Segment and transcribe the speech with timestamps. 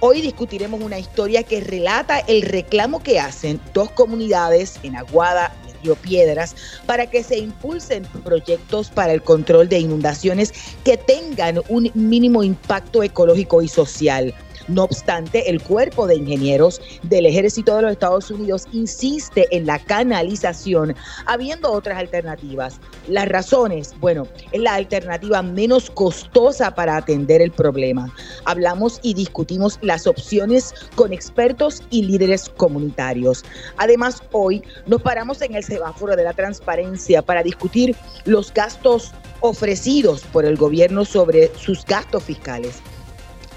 [0.00, 5.94] Hoy discutiremos una historia que relata el reclamo que hacen dos comunidades en Aguada y
[5.94, 6.54] Piedras
[6.86, 10.52] para que se impulsen proyectos para el control de inundaciones
[10.84, 14.34] que tengan un mínimo impacto ecológico y social.
[14.68, 19.78] No obstante, el cuerpo de ingenieros del ejército de los Estados Unidos insiste en la
[19.78, 20.94] canalización,
[21.26, 22.80] habiendo otras alternativas.
[23.06, 28.12] Las razones, bueno, es la alternativa menos costosa para atender el problema.
[28.44, 33.44] Hablamos y discutimos las opciones con expertos y líderes comunitarios.
[33.76, 37.94] Además, hoy nos paramos en el semáforo de la transparencia para discutir
[38.24, 42.82] los gastos ofrecidos por el gobierno sobre sus gastos fiscales.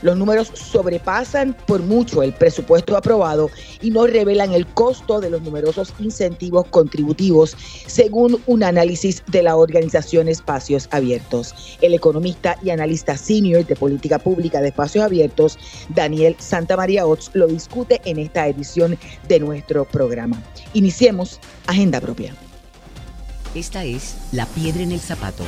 [0.02, 3.50] Los números sobrepasan por mucho el presupuesto aprobado
[3.81, 7.55] y no revelan el costo de los numerosos incentivos contributivos,
[7.88, 11.77] según un análisis de la organización Espacios Abiertos.
[11.81, 15.58] El economista y analista senior de política pública de Espacios Abiertos,
[15.89, 20.42] Daniel Santamaría Ots, lo discute en esta edición de nuestro programa.
[20.73, 22.33] Iniciemos Agenda Propia.
[23.55, 25.43] Esta es La Piedra en el Zapato.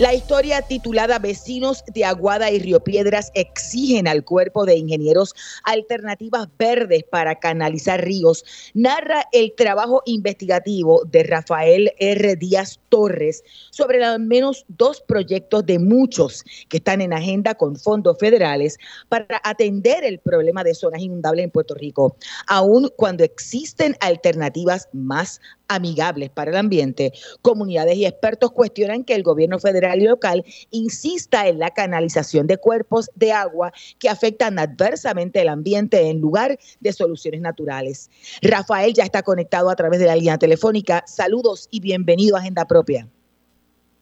[0.00, 5.34] La historia titulada Vecinos de Aguada y Río Piedras exigen al cuerpo de ingenieros
[5.64, 12.34] alternativas verdes para canalizar ríos narra el trabajo investigativo de Rafael R.
[12.36, 18.16] Díaz Torres sobre al menos dos proyectos de muchos que están en agenda con fondos
[18.18, 18.78] federales
[19.10, 25.42] para atender el problema de zonas inundables en Puerto Rico, aun cuando existen alternativas más
[25.70, 31.46] amigables para el ambiente, comunidades y expertos cuestionan que el gobierno federal y local insista
[31.46, 36.92] en la canalización de cuerpos de agua que afectan adversamente el ambiente en lugar de
[36.92, 38.10] soluciones naturales.
[38.42, 41.04] Rafael ya está conectado a través de la línea telefónica.
[41.06, 43.08] Saludos y bienvenido a Agenda Propia.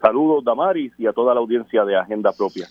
[0.00, 2.68] Saludos, Damaris, y a toda la audiencia de Agenda Propia.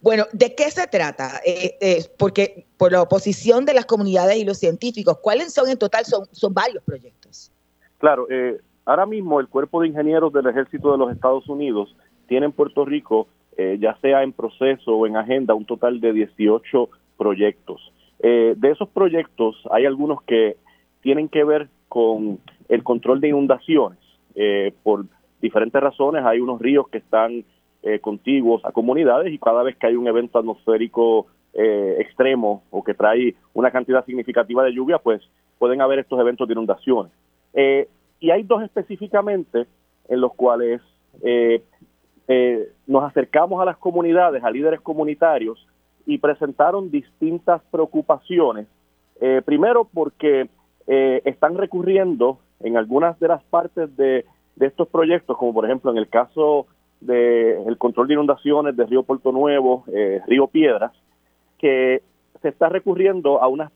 [0.00, 1.40] Bueno, ¿de qué se trata?
[1.44, 5.76] Eh, eh, porque por la oposición de las comunidades y los científicos, ¿cuáles son en
[5.76, 6.04] total?
[6.04, 7.17] Son, son varios proyectos.
[7.98, 11.94] Claro, eh, ahora mismo el Cuerpo de Ingenieros del Ejército de los Estados Unidos
[12.28, 13.26] tiene en Puerto Rico,
[13.56, 17.92] eh, ya sea en proceso o en agenda, un total de 18 proyectos.
[18.20, 20.56] Eh, de esos proyectos hay algunos que
[21.02, 22.38] tienen que ver con
[22.68, 23.98] el control de inundaciones.
[24.84, 25.04] por
[25.40, 27.44] diferentes razones hay unos ríos que están
[28.02, 33.34] contiguos a comunidades y cada vez que hay un evento atmosférico extremo o que trae
[33.54, 35.20] una cantidad significativa de lluvia, pues
[35.58, 37.10] pueden haber estos eventos de inundaciones.
[37.60, 37.88] Eh,
[38.20, 39.66] y hay dos específicamente
[40.08, 40.80] en los cuales
[41.22, 41.64] eh,
[42.28, 45.66] eh, nos acercamos a las comunidades, a líderes comunitarios,
[46.06, 48.68] y presentaron distintas preocupaciones.
[49.44, 50.48] primero porque
[50.86, 54.24] están recurriendo en algunas de las partes de,
[54.60, 56.66] estos proyectos, como por ejemplo en el caso
[57.00, 59.84] del control de inundaciones de Río Puerto Nuevo,
[60.26, 60.92] Río Piedras,
[61.58, 62.02] que
[62.40, 63.70] se está recurriendo a una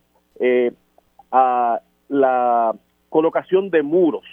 [1.32, 2.74] a la
[3.12, 4.24] colocación de muros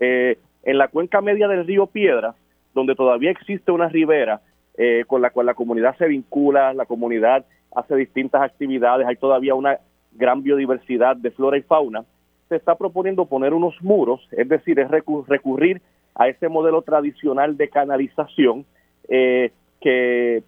[0.00, 2.34] eh, en la cuenca media del río Piedras,
[2.74, 4.40] donde todavía existe una ribera
[4.78, 7.44] eh, con la cual la comunidad se vincula, la comunidad
[7.76, 9.78] hace distintas actividades, hay todavía una
[10.12, 12.04] gran biodiversidad de flora y fauna,
[12.48, 15.82] se está proponiendo poner unos muros, es decir, es recurrir
[16.14, 18.64] a ese modelo tradicional de canalización
[19.08, 20.42] eh, que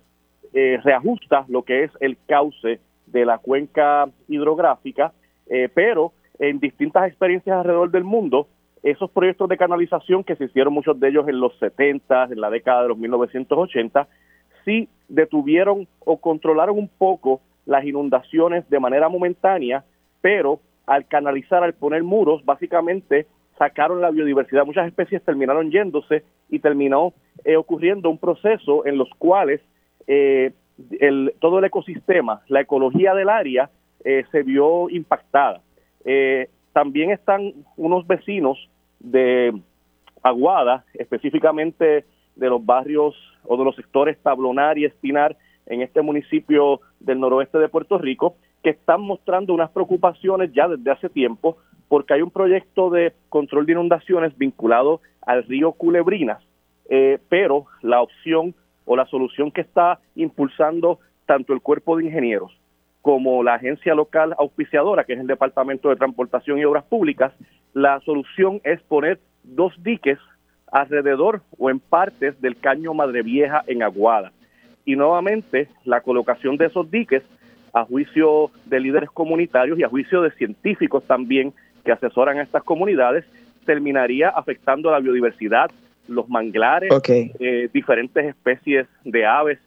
[0.84, 5.12] reajusta lo que es el cauce de la cuenca hidrográfica,
[5.74, 8.48] pero en distintas experiencias alrededor del mundo,
[8.82, 12.50] esos proyectos de canalización que se hicieron muchos de ellos en los 70, en la
[12.50, 14.06] década de los 1980,
[14.64, 19.84] sí detuvieron o controlaron un poco las inundaciones de manera momentánea,
[20.20, 23.26] pero al canalizar, al poner muros, básicamente
[23.58, 24.66] sacaron la biodiversidad.
[24.66, 27.14] Muchas especies terminaron yéndose y terminó
[27.44, 29.60] eh, ocurriendo un proceso en los cuales
[30.06, 30.52] eh,
[31.00, 33.70] el, todo el ecosistema, la ecología del área
[34.04, 35.60] eh, se vio impactada.
[36.04, 38.58] Eh, también están unos vecinos
[39.00, 39.54] de
[40.22, 42.04] Aguada, específicamente
[42.36, 43.14] de los barrios
[43.44, 45.36] o de los sectores Tablonar y Espinar
[45.66, 50.90] en este municipio del noroeste de Puerto Rico, que están mostrando unas preocupaciones ya desde
[50.90, 51.58] hace tiempo
[51.88, 56.42] porque hay un proyecto de control de inundaciones vinculado al río Culebrinas,
[56.88, 58.54] eh, pero la opción
[58.86, 62.52] o la solución que está impulsando tanto el cuerpo de ingenieros
[63.04, 67.34] como la agencia local auspiciadora, que es el Departamento de Transportación y Obras Públicas,
[67.74, 70.18] la solución es poner dos diques
[70.72, 74.32] alrededor o en partes del caño Madre Vieja en Aguada.
[74.86, 77.22] Y nuevamente la colocación de esos diques,
[77.74, 81.52] a juicio de líderes comunitarios y a juicio de científicos también
[81.84, 83.26] que asesoran a estas comunidades,
[83.66, 85.70] terminaría afectando a la biodiversidad,
[86.08, 89.58] los manglares, eh, diferentes especies de aves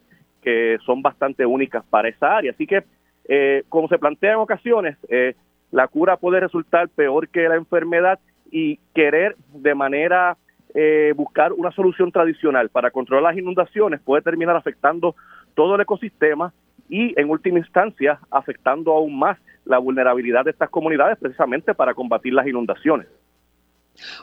[0.42, 2.51] que son bastante únicas para esa área.
[2.51, 2.83] Así que
[3.28, 5.36] eh, como se plantea en ocasiones, eh,
[5.72, 8.20] la cura puede resultar peor que la enfermedad
[8.52, 10.38] y querer de manera
[10.74, 15.16] eh, buscar una solución tradicional para controlar las inundaciones puede terminar afectando
[15.56, 16.54] todo el ecosistema
[16.90, 22.34] y en última instancia afectando aún más la vulnerabilidad de estas comunidades precisamente para combatir
[22.34, 23.08] las inundaciones.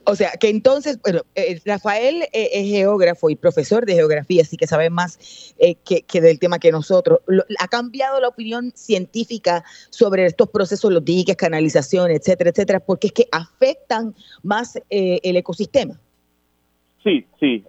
[0.05, 4.57] O sea, que entonces, bueno, eh, Rafael eh, es geógrafo y profesor de geografía, así
[4.57, 7.21] que sabe más eh, que, del tema que nosotros.
[7.59, 13.13] ¿Ha cambiado la opinión científica sobre estos procesos, los diques, canalizaciones, etcétera, etcétera, porque es
[13.13, 16.01] que afectan más el ecosistema?
[17.03, 17.65] Sí, sí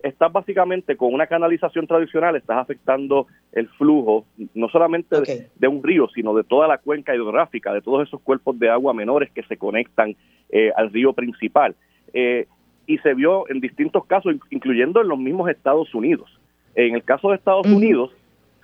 [0.00, 5.16] estás básicamente con una canalización tradicional, estás afectando el flujo, no solamente
[5.56, 8.94] de, un río, sino de toda la cuenca hidrográfica, de todos esos cuerpos de agua
[8.94, 10.16] menores que se conectan
[10.50, 11.74] eh, al río principal.
[12.12, 12.46] Eh,
[12.86, 16.40] y se vio en distintos casos, incluyendo en los mismos Estados Unidos.
[16.74, 18.12] En el caso de Estados Unidos,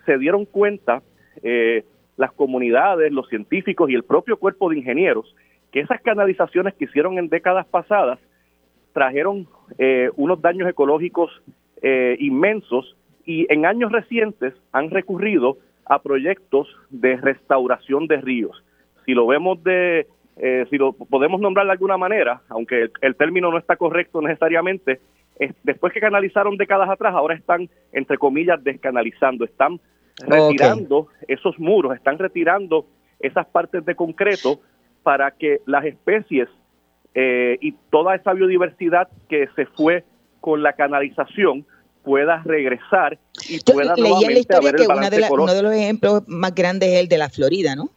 [0.07, 1.03] se dieron cuenta
[1.43, 1.85] eh,
[2.17, 5.35] las comunidades, los científicos y el propio cuerpo de ingenieros
[5.73, 8.21] que esas canalizaciones que hicieron en décadas pasadas
[8.95, 9.47] trajeron
[9.77, 11.31] eh, unos daños ecológicos
[11.83, 12.97] eh, inmensos
[13.27, 18.65] y en años recientes han recurrido a proyectos de restauración de ríos.
[19.05, 20.07] Si lo vemos de,
[20.37, 25.01] eh, si lo podemos nombrar de alguna manera, aunque el, término no está correcto necesariamente,
[25.65, 29.81] después que canalizaron décadas atrás, ahora están, entre comillas, descanalizando, están
[30.27, 32.87] retirando esos muros, están retirando
[33.19, 34.61] esas partes de concreto
[35.03, 36.49] para que las especies
[37.15, 40.05] eh, y toda esa biodiversidad que se fue
[40.41, 41.65] con la canalización
[42.03, 43.19] pueda regresar
[43.49, 47.09] y pueda nuevamente haber el balance de Uno de los ejemplos más grandes es el
[47.09, 47.89] de la Florida, ¿no?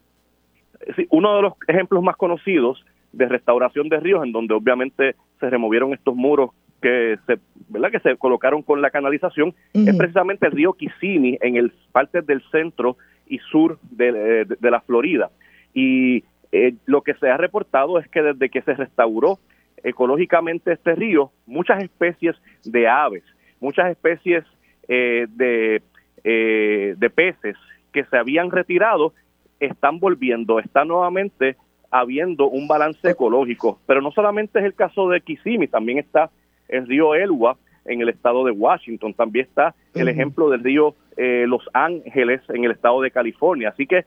[0.95, 5.49] Sí, uno de los ejemplos más conocidos de restauración de ríos, en donde obviamente se
[5.49, 7.91] removieron estos muros que se, ¿verdad?
[7.91, 12.41] que se colocaron con la canalización, es precisamente el río Kissimmee en el partes del
[12.51, 12.97] centro
[13.27, 15.31] y sur de, de la Florida.
[15.73, 19.39] Y eh, lo que se ha reportado es que desde que se restauró
[19.83, 23.23] ecológicamente este río, muchas especies de aves,
[23.59, 24.43] muchas especies
[24.87, 25.81] eh, de,
[26.23, 27.55] eh, de peces
[27.91, 29.13] que se habían retirado
[29.59, 31.57] están volviendo, está nuevamente
[31.91, 33.79] habiendo un balance ecológico.
[33.85, 36.29] Pero no solamente es el caso de Kissimmee, también está
[36.69, 41.63] el río Elwha en el estado de Washington, también está el ejemplo del río Los
[41.73, 43.69] Ángeles en el estado de California.
[43.69, 44.05] Así que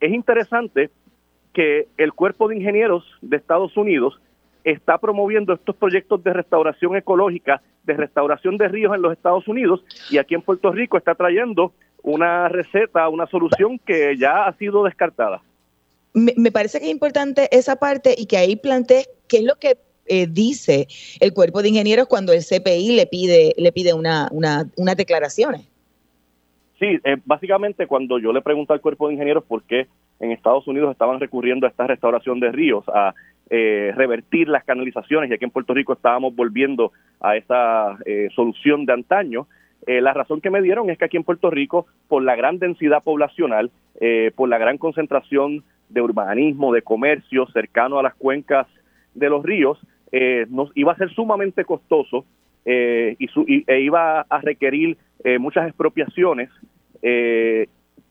[0.00, 0.90] es interesante
[1.52, 4.20] que el Cuerpo de Ingenieros de Estados Unidos
[4.64, 9.82] está promoviendo estos proyectos de restauración ecológica, de restauración de ríos en los Estados Unidos
[10.10, 14.84] y aquí en Puerto Rico está trayendo una receta, una solución que ya ha sido
[14.84, 15.42] descartada.
[16.12, 19.78] Me, parece que es importante esa parte y que ahí plantees qué es lo que
[20.06, 20.88] eh, dice
[21.20, 25.62] el cuerpo de ingenieros cuando el CPI le pide le pide una, una, unas declaraciones.
[26.80, 29.86] Sí, eh, básicamente cuando yo le pregunto al cuerpo de ingenieros por qué
[30.20, 33.14] en Estados Unidos estaban recurriendo a esta restauración de ríos, a
[33.48, 38.86] eh, revertir las canalizaciones y aquí en Puerto Rico estábamos volviendo a esa eh, solución
[38.86, 39.48] de antaño.
[39.86, 42.58] Eh, la razón que me dieron es que aquí en Puerto Rico, por la gran
[42.58, 43.72] densidad poblacional,
[44.34, 48.66] por la gran concentración de urbanismo, de comercio cercano a las cuencas
[49.14, 49.78] de los ríos,
[50.48, 52.24] nos iba a ser sumamente costoso
[52.64, 54.96] y, e iba a requerir
[55.38, 56.48] muchas expropiaciones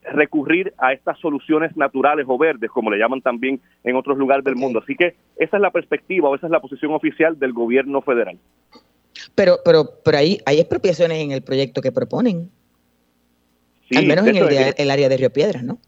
[0.04, 4.56] recurrir a estas soluciones naturales o verdes, como le llaman también en otros lugares del
[4.56, 4.80] mundo.
[4.80, 8.38] Así que esa es la perspectiva o esa es la posición oficial del gobierno federal.
[9.36, 12.50] Pero, pero, pero ahí hay expropiaciones en el proyecto que proponen.
[13.96, 14.36] Al menos en
[14.78, 15.80] el, área de Río Piedras, ¿no?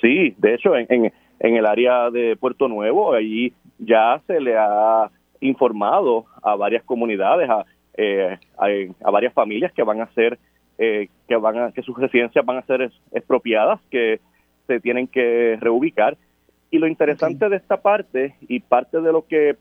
[0.00, 5.10] Sí, de hecho, en, en, el área de Puerto Nuevo, ahí ya se le ha
[5.40, 7.64] informado a varias comunidades, a,
[7.96, 10.38] eh, a, varias familias que van a ser
[10.76, 14.20] que van que sus residencias van a ser expropiadas, que
[14.66, 16.16] se tienen que reubicar.
[16.70, 19.56] Y lo interesante de esta parte y parte de lo que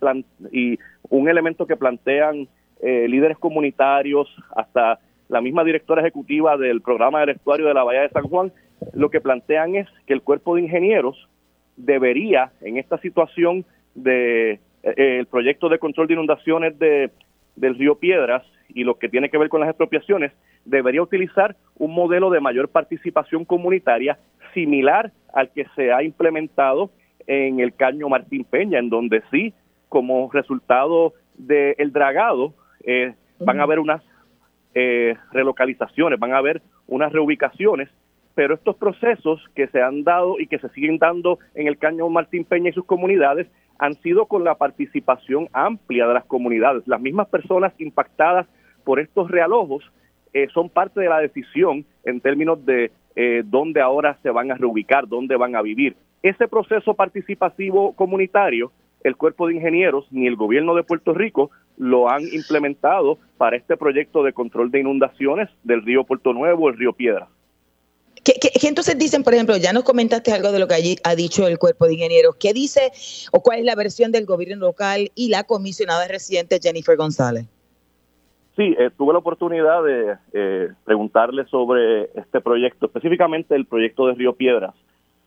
[0.52, 0.80] y
[1.10, 2.48] un elemento que plantean
[2.82, 8.10] líderes comunitarios hasta la misma directora ejecutiva del programa del estuario de la Bahía de
[8.10, 8.52] San Juan,
[8.94, 11.28] lo que plantean es que el cuerpo de ingenieros
[11.76, 13.66] debería, en esta situación
[13.96, 17.10] de eh, el proyecto de control de inundaciones de,
[17.56, 20.32] del río Piedras y lo que tiene que ver con las expropiaciones,
[20.66, 24.18] debería utilizar un modelo de mayor participación comunitaria
[24.54, 26.92] similar al que se ha implementado
[27.28, 29.54] en el caño Martín Peña, en donde sí,
[29.90, 32.54] como resultado del dragado,
[32.84, 34.02] eh, van a haber unas
[34.76, 37.90] eh, relocalizaciones, van a haber unas reubicaciones,
[38.36, 42.14] pero estos procesos que se han dado y que se siguen dando en el Cañón
[42.14, 43.48] Martín Peña y sus comunidades
[43.80, 46.88] han sido con la participación amplia de las comunidades.
[46.88, 48.48] Las mismas personas impactadas
[48.84, 49.84] por estos realojos
[50.34, 54.56] eh, son parte de la decisión en términos de eh, dónde ahora se van a
[54.56, 55.96] reubicar, dónde van a vivir.
[56.24, 58.72] Ese proceso participativo comunitario,
[59.04, 63.78] el cuerpo de ingenieros ni el gobierno de Puerto Rico lo han implementado para este
[63.78, 67.28] proyecto de control de inundaciones del río Puerto Nuevo, el río Piedra.
[68.24, 68.36] ¿Qué,
[68.68, 71.60] entonces dicen, por ejemplo, ya nos comentaste algo de lo que allí ha dicho el
[71.60, 72.92] cuerpo de ingenieros, ¿qué dice
[73.32, 77.48] o cuál es la versión del gobierno local y la comisionada residente Jennifer González?
[78.56, 84.14] Sí, eh, tuve la oportunidad de eh, preguntarle sobre este proyecto, específicamente el proyecto de
[84.14, 84.76] Río Piedras,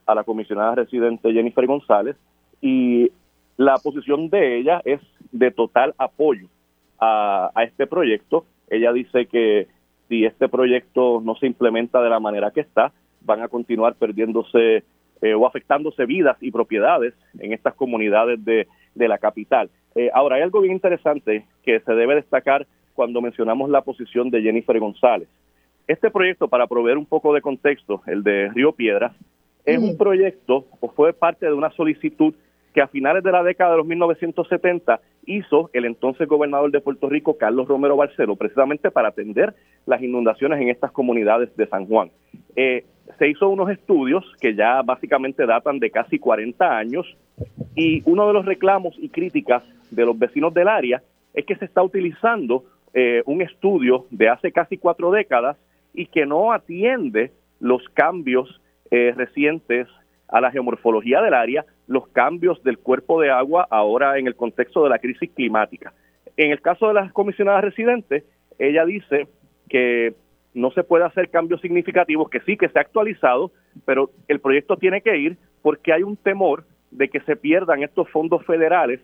[0.07, 2.17] a la comisionada residente Jennifer González,
[2.61, 3.11] y
[3.57, 5.01] la posición de ella es
[5.33, 6.47] de total apoyo
[7.01, 8.45] a, este proyecto.
[8.71, 9.67] Ella dice que
[10.09, 12.93] si este proyecto no se implementa de la manera que está,
[13.23, 14.85] van a continuar perdiéndose
[15.21, 19.69] eh, o afectándose vidas y propiedades en estas comunidades de, la capital.
[20.15, 22.67] Ahora, hay algo bien interesante que se debe destacar
[22.97, 25.29] cuando mencionamos la posición de Jennifer González.
[25.87, 29.13] Este proyecto, para proveer un poco de contexto, el de Río Piedras,
[29.65, 32.35] es un proyecto o fue parte de una solicitud
[32.73, 37.09] que a finales de la década de los 1970 hizo el entonces gobernador de Puerto
[37.09, 39.55] Rico, Carlos Romero Barcelo, precisamente para atender
[39.87, 42.11] las inundaciones en estas comunidades de San Juan.
[42.55, 42.85] Eh,
[43.19, 47.07] se hizo unos estudios que ya básicamente datan de casi 40 años
[47.75, 51.03] y uno de los reclamos y críticas de los vecinos del área
[51.35, 55.57] es que se está utilizando eh, un estudio de hace casi cuatro décadas
[55.93, 59.89] y que no atiende los cambios eh, recientes
[60.29, 64.83] a la geomorfología del área, los cambios del cuerpo de agua ahora en el contexto
[64.85, 65.93] de la crisis climática.
[66.37, 68.25] En el caso de las comisionadas residentes,
[68.59, 69.29] ella dice
[69.69, 70.15] que
[70.55, 73.53] no se puede hacer cambios significativos, que sí que se ha actualizado,
[73.85, 78.09] pero el proyecto tiene que ir porque hay un temor de que se pierdan estos
[78.11, 79.01] fondos federales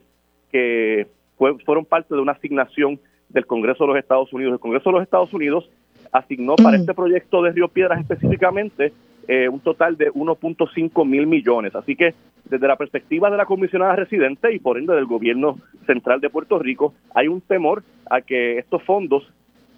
[0.50, 3.00] que fueron parte de una asignación
[3.32, 4.54] del Congreso de los Estados Unidos.
[4.54, 5.68] El Congreso de los Estados Unidos
[6.12, 8.92] asignó para este proyecto de Río Piedras específicamente
[9.28, 11.74] eh, un total de 1.5 mil millones.
[11.74, 16.20] Así que desde la perspectiva de la comisionada residente y por ende del gobierno central
[16.20, 19.26] de Puerto Rico, hay un temor a que estos fondos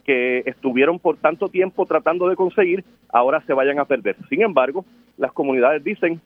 [0.05, 4.17] que estuvieron por tanto tiempo tratando de conseguir, ahora se vayan a perder.
[4.29, 4.85] Sin embargo,
[5.17, 6.21] las comunidades dicen,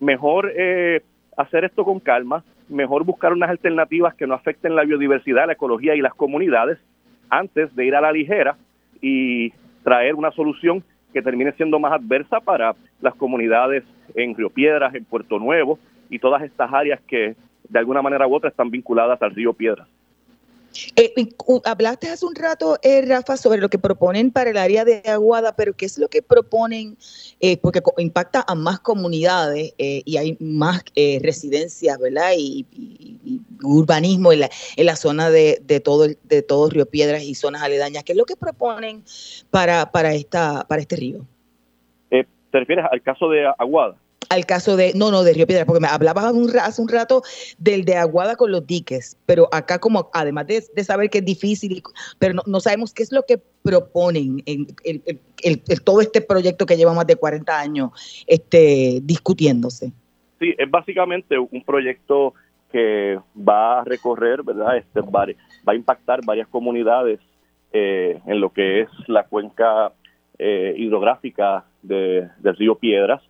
[0.00, 1.00] mejor eh,
[1.36, 5.94] hacer esto con calma, mejor buscar unas alternativas que no afecten la biodiversidad, la ecología
[5.94, 6.78] y las comunidades
[7.30, 8.56] antes de ir a la ligera
[9.00, 9.52] y
[9.82, 15.04] traer una solución que termine siendo más adversa para las comunidades en Río Piedras, en
[15.04, 15.78] Puerto Nuevo
[16.10, 17.36] y todas estas áreas que
[17.68, 19.88] de alguna manera u otra están vinculadas al río Piedras.
[20.96, 21.12] Eh,
[21.64, 25.54] hablaste hace un rato, eh, Rafa, sobre lo que proponen para el área de Aguada,
[25.56, 26.96] pero ¿qué es lo que proponen?
[27.40, 32.32] Eh, porque impacta a más comunidades y hay más residencias, ¿verdad?
[32.36, 32.66] Y,
[33.62, 37.62] urbanismo en la, en la zona de, de, todo, de todo Río Piedras y zonas
[37.62, 38.04] aledañas.
[38.04, 39.02] ¿Qué es lo que proponen
[39.50, 41.26] para, para, esta, para este río?
[42.10, 43.96] ¿Te refieres al caso de Aguada?
[44.28, 47.22] Al caso de, no, no, de Río Piedras, porque me hablabas hace un rato
[47.58, 51.82] del de Aguada con los diques, pero acá como, además de, saber que es difícil,
[52.18, 56.92] pero no, sabemos qué es lo que proponen en el, todo este proyecto que lleva
[56.92, 59.92] más de 40 años este, discutiéndose.
[60.38, 62.34] Sí, es básicamente un proyecto
[62.70, 64.76] que va a recorrer, ¿verdad?
[64.76, 65.26] Este, va,
[65.66, 67.20] a impactar varias comunidades
[67.72, 69.92] eh, en lo que es la cuenca
[70.38, 73.22] eh, hidrográfica de, del río Piedras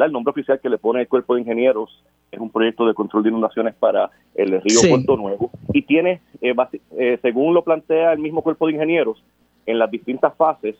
[0.00, 3.22] el nombre oficial que le pone el cuerpo de ingenieros es un proyecto de control
[3.22, 6.54] de inundaciones para el río Puerto Nuevo y tiene, eh,
[6.96, 9.22] eh, según lo plantea el mismo cuerpo de ingenieros,
[9.66, 10.76] en las distintas fases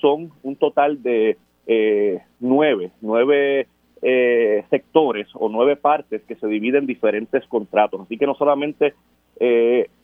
[0.00, 3.68] son un total de eh, nueve, nueve
[4.70, 8.02] sectores o nueve partes que se dividen en diferentes contratos.
[8.02, 8.94] Así que no solamente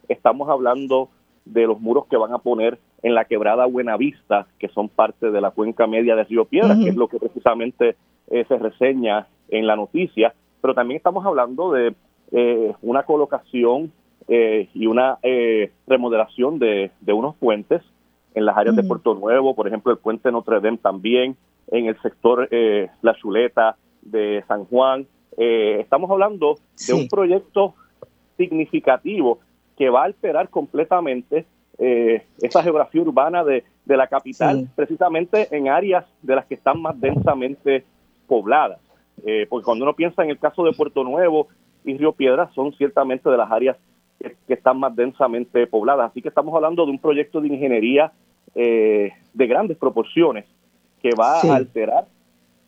[0.09, 1.09] estamos hablando
[1.45, 5.41] de los muros que van a poner en la quebrada Buenavista, que son parte de
[5.41, 7.97] la cuenca media de Río Piedras, que es lo que precisamente
[8.29, 11.95] eh, se reseña en la noticia, pero también estamos hablando de
[12.31, 13.93] eh, una colocación
[14.29, 15.19] eh, y una
[15.87, 17.83] remodelación de, unos puentes
[18.35, 21.37] en las áreas de Puerto Nuevo, por ejemplo, el puente Notre Dame también,
[21.71, 22.49] en el sector
[23.03, 25.07] La Chuleta de San Juan.
[25.37, 27.75] estamos hablando de un proyecto
[28.39, 29.41] significativo
[29.77, 31.45] que va a alterar completamente
[31.79, 36.99] eh, esa geografía urbana de, la capital, precisamente en áreas de las que están más
[37.01, 37.85] densamente
[38.33, 38.81] pobladas.
[39.27, 41.49] Eh, porque cuando uno piensa en el caso de Puerto Nuevo
[41.85, 43.77] y Río Piedras, son ciertamente de las áreas
[44.19, 46.11] que, están más densamente pobladas.
[46.11, 48.11] Así que estamos hablando de un proyecto de ingeniería
[48.55, 50.47] eh, de grandes proporciones
[51.03, 52.07] que va a alterar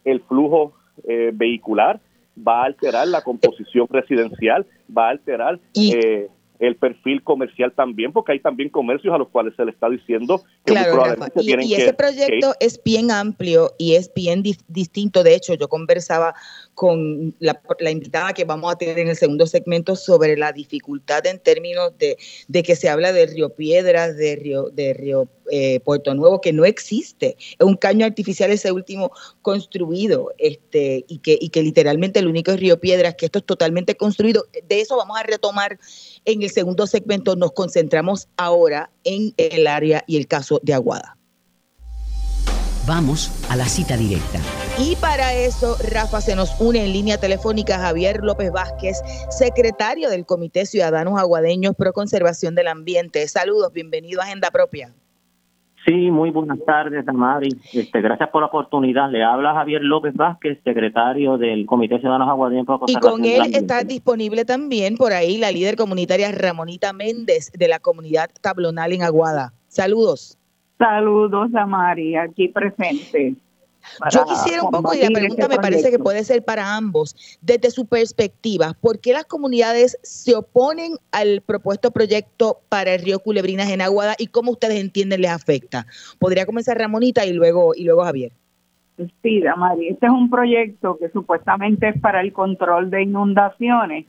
[0.04, 0.74] el flujo
[1.08, 1.98] eh, vehicular,
[2.36, 8.32] va a alterar la composición residencial, va a alterar eh, el perfil comercial también, porque
[8.32, 11.74] hay también comercios a los cuales se le está diciendo que claro, probablemente y, y,
[11.74, 15.22] ese proyecto es bien amplio y es bien distinto.
[15.22, 16.34] De hecho, yo conversaba
[16.74, 21.38] con la, invitada que vamos a tener en el segundo segmento sobre la dificultad en
[21.38, 22.16] términos de,
[22.48, 26.52] de que se habla de Río Piedras, de Río, de Río eh, Puerto Nuevo, que
[26.52, 27.36] no existe.
[27.38, 29.10] Es un caño artificial ese último
[29.42, 33.46] construido este, y, que, y que literalmente el único es Río Piedras, que esto es
[33.46, 34.46] totalmente construido.
[34.68, 35.78] De eso vamos a retomar
[36.24, 37.36] en el segundo segmento.
[37.36, 41.16] Nos concentramos ahora en el área y el caso de Aguada.
[42.86, 44.40] Vamos a la cita directa.
[44.76, 49.00] Y para eso, Rafa, se nos une en línea telefónica Javier López Vázquez,
[49.30, 53.28] secretario del Comité Ciudadanos Aguadeños Pro Conservación del Ambiente.
[53.28, 54.92] Saludos, bienvenido a Agenda Propia.
[55.86, 57.50] Sí, muy buenas tardes, Tamari.
[57.72, 59.10] Este, gracias por la oportunidad.
[59.10, 63.54] Le habla Javier López Vázquez, secretario del Comité Ciudadanos Aguadeños Pro Conservación Y con él
[63.54, 69.04] está disponible también por ahí la líder comunitaria Ramonita Méndez de la comunidad tablonal en
[69.04, 69.52] Aguada.
[69.68, 70.36] Saludos.
[70.78, 73.36] Saludos a María, aquí presente.
[74.10, 77.38] Yo quisiera un poco, y la pregunta este me parece que puede ser para ambos,
[77.40, 83.18] desde su perspectiva, ¿por qué las comunidades se oponen al propuesto proyecto para el río
[83.18, 85.86] Culebrinas en Aguada y cómo ustedes entienden les afecta?
[86.18, 88.32] Podría comenzar Ramonita y luego, y luego Javier.
[89.22, 94.06] Sí, María, este es un proyecto que supuestamente es para el control de inundaciones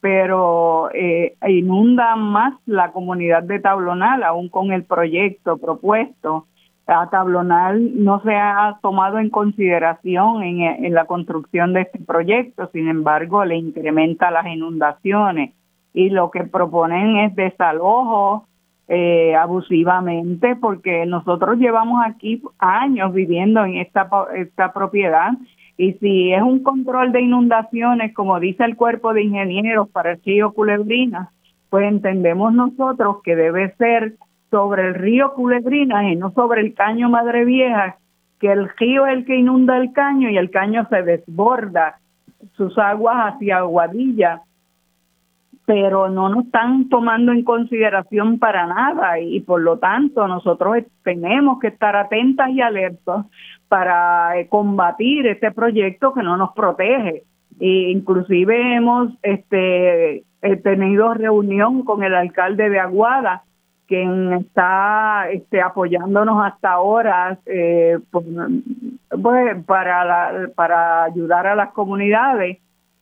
[0.00, 6.46] pero eh, inunda más la comunidad de Tablonal, aún con el proyecto propuesto.
[6.90, 12.88] A Tablonal no se ha tomado en consideración en, la construcción de este proyecto, sin
[12.88, 15.54] embargo, le incrementa las inundaciones
[15.94, 18.46] y lo que proponen es desalojo
[18.88, 25.30] eh, abusivamente porque nosotros llevamos aquí años viviendo en esta, esta propiedad.
[25.76, 30.22] Y si es un control de inundaciones, como dice el cuerpo de ingenieros para el
[30.24, 31.30] río Culebrina,
[31.70, 34.14] pues entendemos nosotros que debe ser
[34.50, 37.96] sobre el río Culebrina y no sobre el caño Madre Vieja,
[38.40, 41.98] que el río es el que inunda el caño y el caño se desborda
[42.56, 44.42] sus aguas hacia Aguadilla
[45.70, 51.60] pero no nos están tomando en consideración para nada y por lo tanto nosotros tenemos
[51.60, 53.26] que estar atentas y alertos
[53.68, 57.22] para eh, combatir este proyecto que no nos protege.
[57.60, 60.24] E inclusive hemos este
[60.64, 63.44] tenido reunión con el alcalde de Aguada
[63.90, 68.24] quien está este, apoyándonos hasta ahora eh, pues,
[69.66, 72.58] para, para ayudar a las comunidades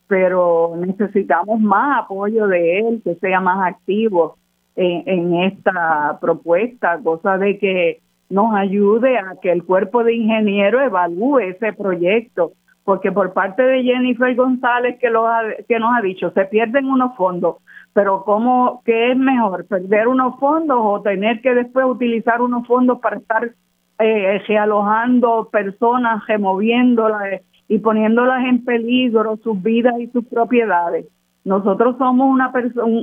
[0.08, 4.36] pero necesitamos más apoyo de él, que sea más activo
[4.74, 11.40] en, esta propuesta, cosa de que nos ayude a que el cuerpo de ingenieros evalúe
[11.40, 12.52] ese proyecto,
[12.84, 15.26] porque por parte de Jennifer González que, lo
[15.68, 17.56] que nos ha dicho, se pierden unos fondos,
[17.98, 19.66] pero ¿cómo, ¿qué es mejor?
[19.66, 23.50] ¿Perder unos fondos o tener que después utilizar unos fondos para estar
[23.98, 31.06] eh, realojando personas, removiéndolas, y poniéndolas en peligro sus vidas y sus propiedades.
[31.44, 32.52] Nosotros somos una,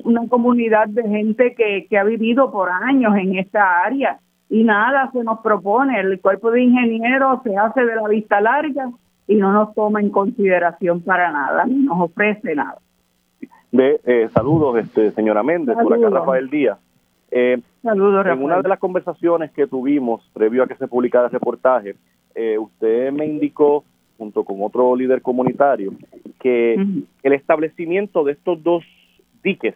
[0.05, 5.11] una comunidad de gente que, que ha vivido por años en esta área y nada
[5.11, 5.99] se nos propone.
[5.99, 8.91] El cuerpo de ingenieros se hace de la vista larga
[9.27, 12.77] y no nos toma en consideración para nada, ni nos ofrece nada.
[13.75, 16.79] De, eh, saludos, este, señora Méndez, por acá Rafael Díaz.
[17.29, 21.31] Eh, saludos, En una de las conversaciones que tuvimos previo a que se publicara el
[21.31, 21.95] reportaje,
[22.33, 23.83] eh, usted me indicó
[24.17, 25.93] junto con otro líder comunitario,
[26.39, 26.75] que
[27.21, 28.85] el establecimiento de estos dos
[29.43, 29.75] diques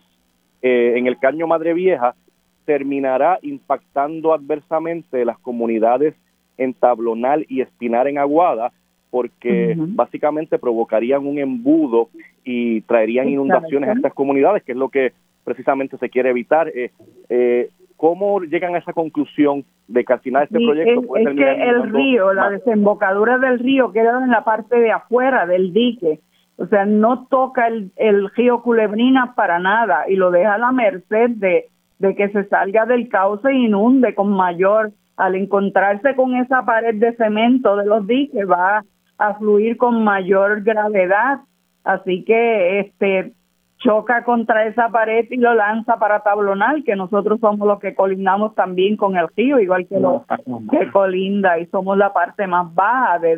[0.62, 2.16] eh, en el Caño Madre Vieja
[2.64, 6.16] terminará impactando adversamente las comunidades
[6.58, 8.72] en Tablonal y Espinar en Aguada,
[9.10, 12.10] porque básicamente provocarían un embudo
[12.44, 16.68] y traerían inundaciones a estas comunidades, que es lo que precisamente se quiere evitar.
[16.70, 16.92] Eh,
[17.30, 21.36] eh, ¿Cómo llegan a esa conclusión de que al final este proyecto es, puede es
[21.36, 26.20] que el río, la desembocadura del río queda en la parte de afuera del dique,
[26.58, 30.72] o sea, no toca el, el río Culebrina para nada y lo deja a la
[30.72, 31.66] merced de,
[32.00, 36.96] de que se salga del cauce e inunde con mayor, al encontrarse con esa pared
[36.96, 38.84] de cemento de los diques, va
[39.20, 41.42] a fluir con mayor gravedad.
[41.84, 43.34] Así que este
[43.80, 48.54] choca contra esa pared y lo lanza para Tablonal, que nosotros somos los que colindamos
[48.54, 50.24] también con el río, igual que los
[50.70, 53.38] que colinda y somos la parte más baja de,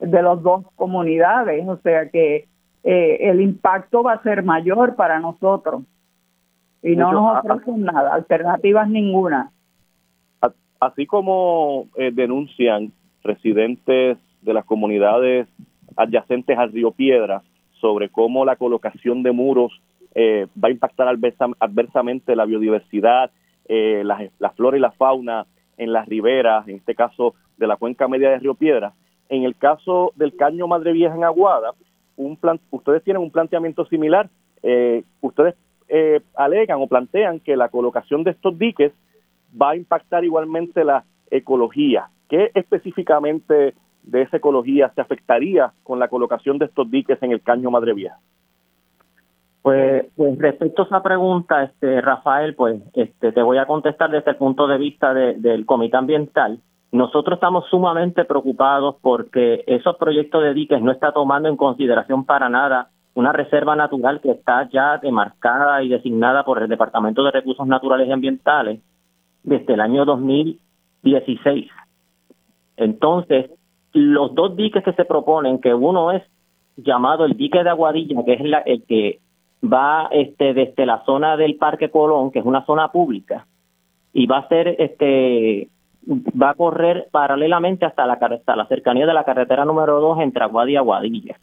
[0.00, 2.48] de, las dos comunidades, o sea que
[2.82, 5.84] eh, el impacto va a ser mayor para nosotros
[6.82, 9.50] y no nos ofrecen nada, alternativas ninguna.
[10.80, 15.48] Así como eh, denuncian residentes de las comunidades
[15.96, 17.42] adyacentes al río Piedras,
[17.80, 19.72] sobre cómo la colocación de muros
[20.14, 21.08] eh, va a impactar
[21.58, 23.30] adversamente la biodiversidad,
[23.66, 28.08] eh, la, flora y la fauna en las riberas, en este caso de la cuenca
[28.08, 28.92] media de Río Piedra.
[29.28, 31.72] En el caso del caño Madre Vieja en Aguada,
[32.16, 34.28] un plan, ustedes tienen un planteamiento similar.
[34.62, 35.54] Eh, ustedes
[36.34, 38.92] alegan o plantean que la colocación de estos diques
[39.60, 42.08] va a impactar igualmente la ecología.
[42.28, 43.74] ¿Qué específicamente
[44.04, 47.94] de esa ecología se afectaría con la colocación de estos diques en el caño Madre
[47.94, 48.18] Vieja?
[49.62, 54.32] Pues, pues, respecto a esa pregunta, este Rafael, pues este te voy a contestar desde
[54.32, 56.58] el punto de vista del comité ambiental.
[56.92, 62.50] Nosotros estamos sumamente preocupados porque esos proyectos de diques no está tomando en consideración para
[62.50, 67.66] nada una reserva natural que está ya demarcada y designada por el Departamento de Recursos
[67.66, 68.80] Naturales y Ambientales
[69.44, 71.70] desde el año 2016.
[72.76, 73.50] Entonces,
[73.94, 76.22] los dos diques que se proponen, que uno es
[76.76, 79.20] llamado el dique de Aguadilla, que es el que
[79.64, 83.46] va este desde la zona del Parque Colón, que es una zona pública,
[84.12, 85.68] y va a ser este
[86.06, 90.44] va a correr paralelamente hasta la hasta la cercanía de la carretera número 2 entre
[90.44, 91.38] Aguada y Aguadilla.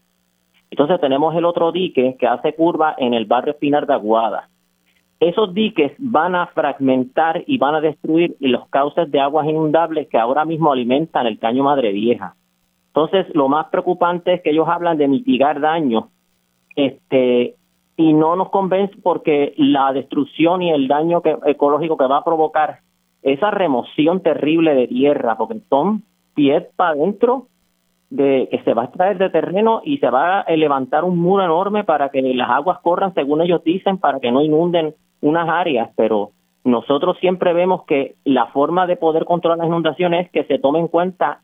[0.70, 4.48] Entonces tenemos el otro dique que hace curva en el barrio Espinar de Aguada.
[5.20, 10.18] Esos diques van a fragmentar y van a destruir los cauces de aguas inundables que
[10.18, 12.34] ahora mismo alimentan el caño Madre Vieja.
[12.94, 16.10] Entonces, lo más preocupante es que ellos hablan de mitigar daño,
[16.76, 17.56] este,
[17.96, 22.80] y no nos convence porque la destrucción y el daño ecológico que va a provocar
[23.22, 26.02] esa remoción terrible de tierra, porque son
[26.34, 27.46] pies para adentro
[28.10, 31.44] de que se va a extraer de terreno y se va a levantar un muro
[31.44, 35.90] enorme para que las aguas corran según ellos dicen para que no inunden unas áreas,
[35.96, 36.30] pero
[36.64, 40.80] nosotros siempre vemos que la forma de poder controlar las inundaciones es que se tome
[40.80, 41.40] en cuenta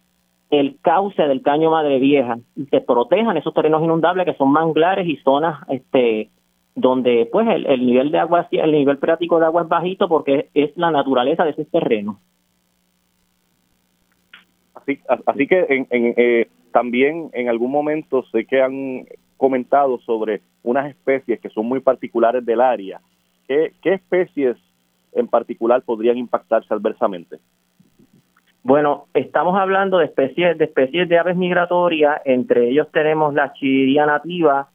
[0.51, 5.07] el cauce del caño Madre Vieja y se protejan esos terrenos inundables que son manglares
[5.07, 6.31] y zonas este
[6.75, 10.77] donde pues el, nivel de agua el nivel freático de agua es bajito porque es
[10.77, 12.21] la naturaleza de ese terreno.
[15.27, 19.07] Así que en, eh, también en algún momento sé que han
[19.37, 23.01] comentado sobre unas especies que son muy particulares del área.
[23.49, 24.57] Qué especies
[25.13, 27.39] en particular podrían impactarse adversamente
[28.69, 34.05] bueno, estamos hablando de especies de especies de aves migratorias, entre ellos tenemos la chiridia
[34.05, 34.69] nativa,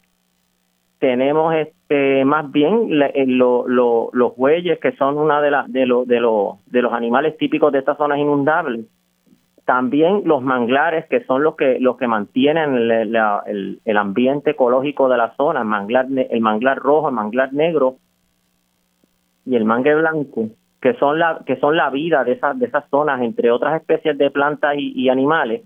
[0.98, 6.82] tenemos este más bien eh, los bueyes que son una de las de, de, de
[6.82, 8.88] los animales típicos de estas zonas inundables.
[9.64, 13.16] También los manglares que son los que los que mantienen el,
[13.86, 17.98] el, ambiente ecológico de la zona, el manglar el manglar rojo, el manglar negro
[19.46, 20.50] y el mangue blanco
[20.84, 24.18] que son la que son la vida de esas de esas zonas entre otras especies
[24.18, 25.62] de plantas y, animales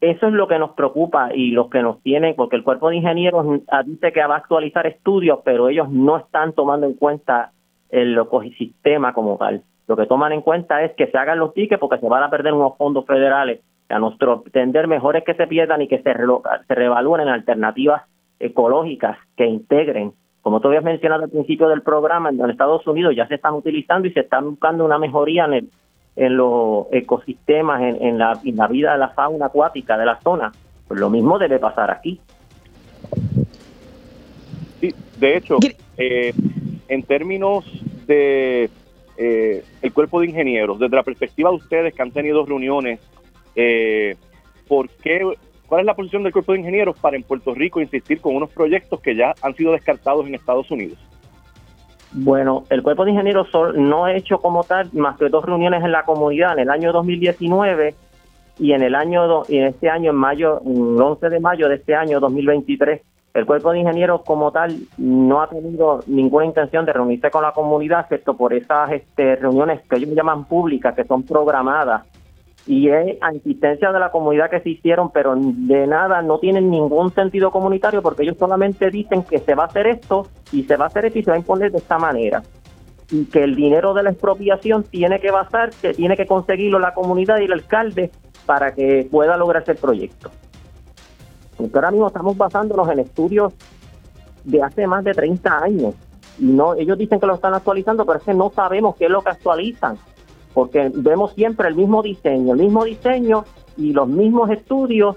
[0.00, 2.96] eso es lo que nos preocupa y lo que nos tiene porque el cuerpo de
[2.96, 3.44] ingenieros
[3.84, 7.52] dice que va a actualizar estudios pero ellos no están tomando en cuenta
[7.90, 9.62] el ecosistema como tal.
[9.86, 12.30] Lo que toman en cuenta es que se hagan los tickets porque se van a
[12.30, 13.60] perder unos fondos federales.
[13.88, 18.02] A nuestro entender mejor es que se pierdan y que se, se revalúen alternativas
[18.38, 20.12] ecológicas que integren
[20.42, 24.08] como tú habías mencionado al principio del programa, en Estados Unidos ya se están utilizando
[24.08, 25.68] y se están buscando una mejoría en,
[26.16, 30.52] en los ecosistemas, en, la, la vida de la fauna acuática de la zona.
[30.86, 32.20] Pues lo mismo debe pasar aquí.
[34.80, 35.58] Sí, de hecho,
[35.96, 36.32] eh,
[36.88, 37.64] en términos
[38.06, 38.70] de
[39.16, 43.00] eh, el cuerpo de ingenieros, desde la perspectiva de ustedes que han tenido reuniones,
[43.54, 44.16] eh,
[44.66, 45.24] ¿por qué
[45.68, 48.50] ¿Cuál es la posición del cuerpo de ingenieros para en Puerto Rico insistir con unos
[48.50, 50.98] proyectos que ya han sido descartados en Estados Unidos?
[52.12, 55.92] Bueno, el cuerpo de ingenieros no ha hecho como tal más que dos reuniones en
[55.92, 57.94] la comunidad en el año 2019
[58.58, 61.74] y en el año y en este año en mayo, el 11 de mayo de
[61.74, 63.02] este año 2023
[63.34, 67.52] el cuerpo de ingenieros como tal no ha tenido ninguna intención de reunirse con la
[67.52, 72.04] comunidad, excepto por esas este, reuniones que ellos llaman públicas, que son programadas.
[72.68, 76.70] Y es a insistencia de la comunidad que se hicieron, pero de nada, no tienen
[76.70, 80.76] ningún sentido comunitario porque ellos solamente dicen que se va a hacer esto y se
[80.76, 82.42] va a hacer esto y se va a imponer de esta manera.
[83.10, 86.92] Y que el dinero de la expropiación tiene que basar, que tiene que conseguirlo la
[86.92, 88.10] comunidad y el alcalde
[88.44, 90.30] para que pueda lograrse el proyecto.
[91.56, 93.54] Porque ahora mismo estamos basándonos en estudios
[94.44, 95.94] de hace más de 30 años.
[96.38, 99.10] Y no, ellos dicen que lo están actualizando, pero es que no sabemos qué es
[99.10, 99.96] lo que actualizan.
[100.54, 103.44] Porque vemos siempre el mismo diseño, el mismo diseño
[103.76, 105.16] y los mismos estudios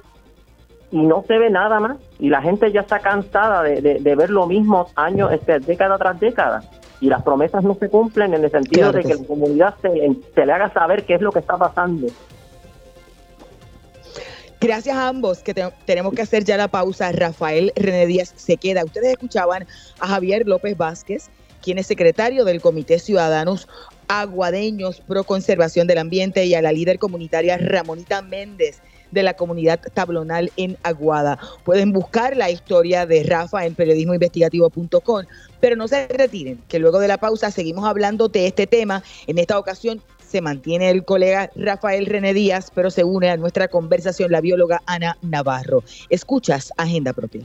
[0.92, 1.98] y no se ve nada más.
[2.20, 6.64] Y la gente ya está cansada de, ver lo mismo años, este, década tras década.
[7.00, 9.90] Y las promesas no se cumplen en el sentido de que, la comunidad se,
[10.36, 12.08] se le haga saber qué es lo que está pasando.
[14.60, 17.12] Gracias a ambos, que tenemos que hacer ya la pausa.
[17.12, 18.86] Rafael René Díaz se queda.
[18.86, 19.66] Ustedes escuchaban
[20.00, 21.32] a Javier López Vázquez,
[21.64, 23.68] quien es secretario del Comité Ciudadanos
[24.08, 29.80] Aguadeños Pro Conservación del Ambiente, y a la líder comunitaria Ramonita Méndez de la comunidad
[29.94, 31.38] tablonal en Aguada.
[31.64, 35.26] Pueden buscar la historia de Rafa en periodismoinvestigativo.com,
[35.60, 39.38] pero no se retiren, que luego de la pausa seguimos hablando de este tema, en
[39.38, 44.32] esta ocasión se mantiene el colega Rafael René Díaz, pero se une a nuestra conversación
[44.32, 45.84] la bióloga Ana Navarro.
[46.10, 47.44] Escuchas Agenda Propia.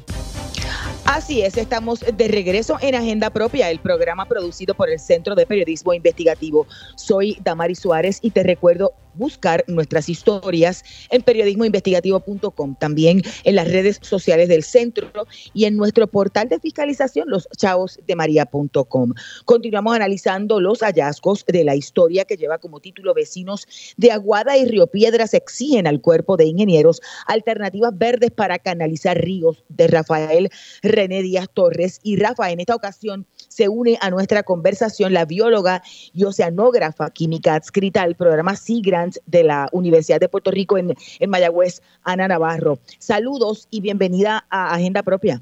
[1.06, 5.46] Así es, estamos de regreso en Agenda Propia, el programa producido por el Centro de
[5.46, 6.66] Periodismo Investigativo.
[6.96, 13.98] Soy Damari Suárez y te recuerdo buscar nuestras historias en periodismoinvestigativo.com, también en las redes
[14.02, 15.10] sociales del centro
[15.54, 19.14] y en nuestro portal de fiscalización, loschavosdemaria.com.
[19.44, 24.66] Continuamos analizando los hallazgos de la historia que lleva como título Vecinos de Aguada y
[24.66, 30.50] Río Piedras exigen al cuerpo de ingenieros alternativas verdes para canalizar ríos de Rafael
[30.82, 32.00] René Díaz Torres.
[32.02, 33.26] Y Rafa, en esta ocasión
[33.56, 38.76] se une a nuestra conversación la bióloga y oceanógrafa química adscrita al programa Sea
[39.24, 42.78] de la Universidad de Puerto Rico en, en Mayagüez, Ana Navarro.
[42.98, 45.40] Saludos y bienvenida a Agenda Propia.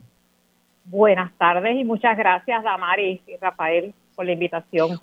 [0.85, 5.01] Buenas tardes y muchas gracias, Damaris y Rafael, por la invitación.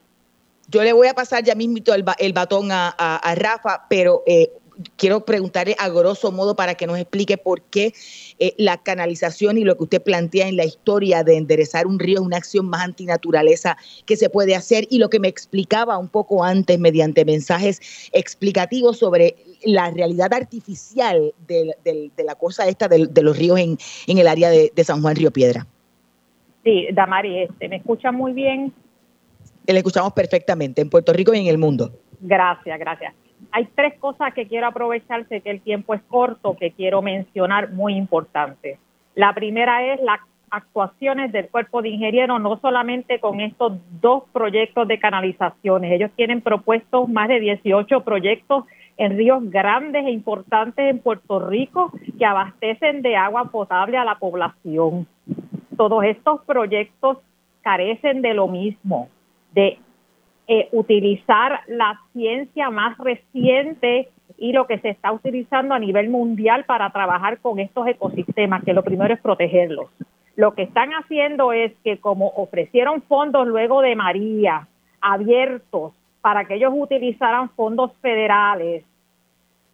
[0.69, 4.53] Yo le voy a pasar ya mismo el, el batón a, Rafa, pero eh,
[4.97, 7.93] quiero preguntarle a grosso modo para que nos explique por qué
[8.39, 12.19] eh, la canalización y lo que usted plantea en la historia de enderezar un río
[12.19, 16.09] es una acción más antinaturaleza que se puede hacer y lo que me explicaba un
[16.09, 21.75] poco antes mediante mensajes explicativos sobre la realidad artificial de,
[22.23, 25.67] la cosa esta de, los ríos en, el área de, San Juan Río Piedra.
[26.63, 28.73] Sí, Damari, este, ¿me escucha muy bien?
[29.67, 31.91] Le escuchamos perfectamente en Puerto Rico y en el mundo.
[32.19, 33.13] Gracias, gracias
[33.51, 37.71] hay tres cosas que quiero aprovechar, sé que el tiempo es corto, que quiero mencionar
[37.71, 38.79] muy importantes.
[39.15, 44.87] La primera es las actuaciones del cuerpo de ingenieros, no solamente con estos dos proyectos
[44.87, 45.93] de canalizaciones.
[45.93, 48.65] Ellos tienen propuestos más de 18 proyectos
[48.97, 54.15] en ríos grandes e importantes en Puerto Rico que abastecen de agua potable a la
[54.15, 55.07] población.
[55.77, 57.17] Todos estos proyectos
[57.61, 59.09] carecen de lo mismo,
[59.53, 59.79] de
[60.47, 66.65] eh, utilizar la ciencia más reciente y lo que se está utilizando a nivel mundial
[66.65, 69.89] para trabajar con estos ecosistemas, que lo primero es protegerlos.
[70.35, 74.67] Lo que están haciendo es que como ofrecieron fondos luego de María
[74.99, 78.83] abiertos para que ellos utilizaran fondos federales,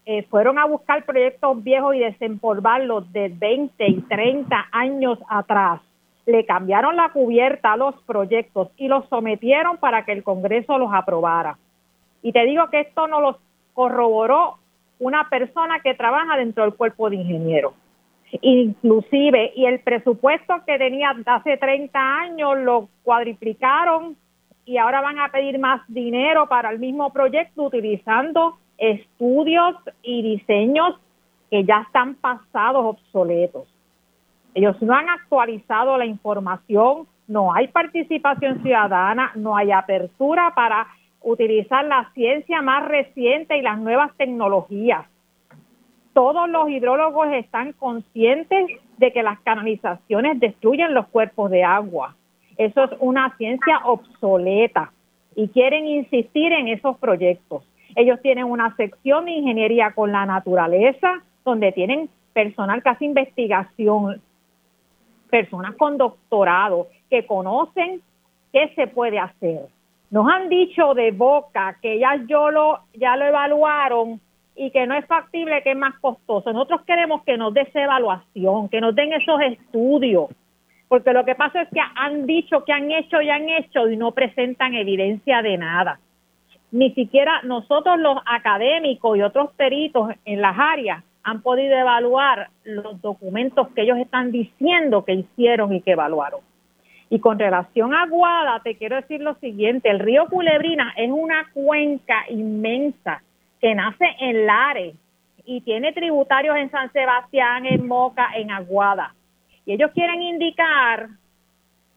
[0.06, 5.82] eh, fueron a buscar proyectos viejos y desempolvarlos de 20 y 30 años atrás
[6.28, 10.94] le cambiaron la cubierta a los proyectos y los sometieron para que el Congreso los
[10.94, 11.58] aprobara.
[12.22, 13.38] Y te digo que esto no los
[13.74, 14.58] corroboró
[15.00, 17.74] una persona que trabaja dentro del cuerpo de ingenieros.
[18.42, 24.18] Inclusive, y el presupuesto que tenía hace 30 años lo cuadriplicaron
[24.66, 31.00] y ahora van a pedir más dinero para el mismo proyecto utilizando estudios y diseños
[31.50, 33.66] que ya están pasados obsoletos.
[34.58, 40.88] Ellos no han actualizado la información, no hay participación ciudadana, no hay apertura para
[41.22, 45.06] utilizar la ciencia más reciente y las nuevas tecnologías.
[46.14, 52.16] Todos los hidrólogos están conscientes de que las canalizaciones destruyen los cuerpos de agua.
[52.58, 54.92] Eso es una ciencia obsoleta
[55.36, 57.64] y quieren insistir en esos proyectos.
[57.96, 64.20] Ellos tienen una sección de ingeniería con la naturaleza donde tienen personal que hace investigación
[65.30, 68.02] personas con doctorado que conocen
[68.52, 69.68] qué se puede hacer.
[70.10, 74.22] Nos han dicho de boca que ya yo lo ya lo evaluaron
[74.56, 76.52] y que no es factible, que es más costoso.
[76.52, 80.30] Nosotros queremos que nos dé esa evaluación, que nos den esos estudios,
[80.88, 83.98] porque lo que pasa es que han dicho que han hecho y han hecho y
[83.98, 86.00] no presentan evidencia de nada.
[86.72, 93.02] Ni siquiera nosotros los académicos y otros peritos en las áreas han podido evaluar los
[93.02, 96.40] documentos que ellos están diciendo que hicieron y que evaluaron.
[97.10, 101.50] Y con relación a Guada, te quiero decir lo siguiente, el río Culebrina es una
[101.54, 103.22] cuenca inmensa
[103.60, 104.96] que nace en Lares
[105.44, 109.14] y tiene tributarios en San Sebastián, en Moca, en Aguada.
[109.66, 111.10] Y ellos quieren indicar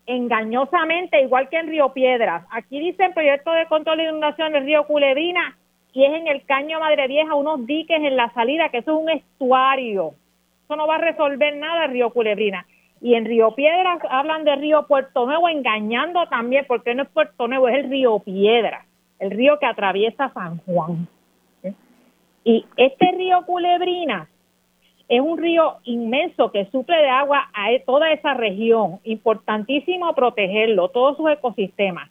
[0.07, 2.45] engañosamente, igual que en Río Piedras.
[2.51, 5.57] Aquí dicen proyecto de control de inundación del río Culebrina
[5.93, 9.03] y es en el Caño Madre Vieja, unos diques en la salida, que eso es
[9.03, 10.15] un estuario.
[10.65, 12.67] Eso no va a resolver nada el río Culebrina.
[13.03, 17.49] Y en Río Piedras hablan de río Puerto Nuevo, engañando también, porque no es Puerto
[17.49, 18.85] Nuevo, es el río Piedra,
[19.19, 21.09] el río que atraviesa San Juan.
[22.45, 24.29] Y este río Culebrina
[25.09, 29.01] es un río inmenso que suple de agua a toda esa región.
[29.05, 32.11] Importantísimo protegerlo, todos sus ecosistemas.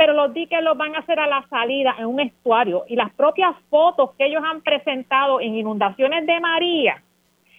[0.00, 3.12] Pero los diques los van a hacer a la salida en un estuario y las
[3.12, 7.02] propias fotos que ellos han presentado en inundaciones de María,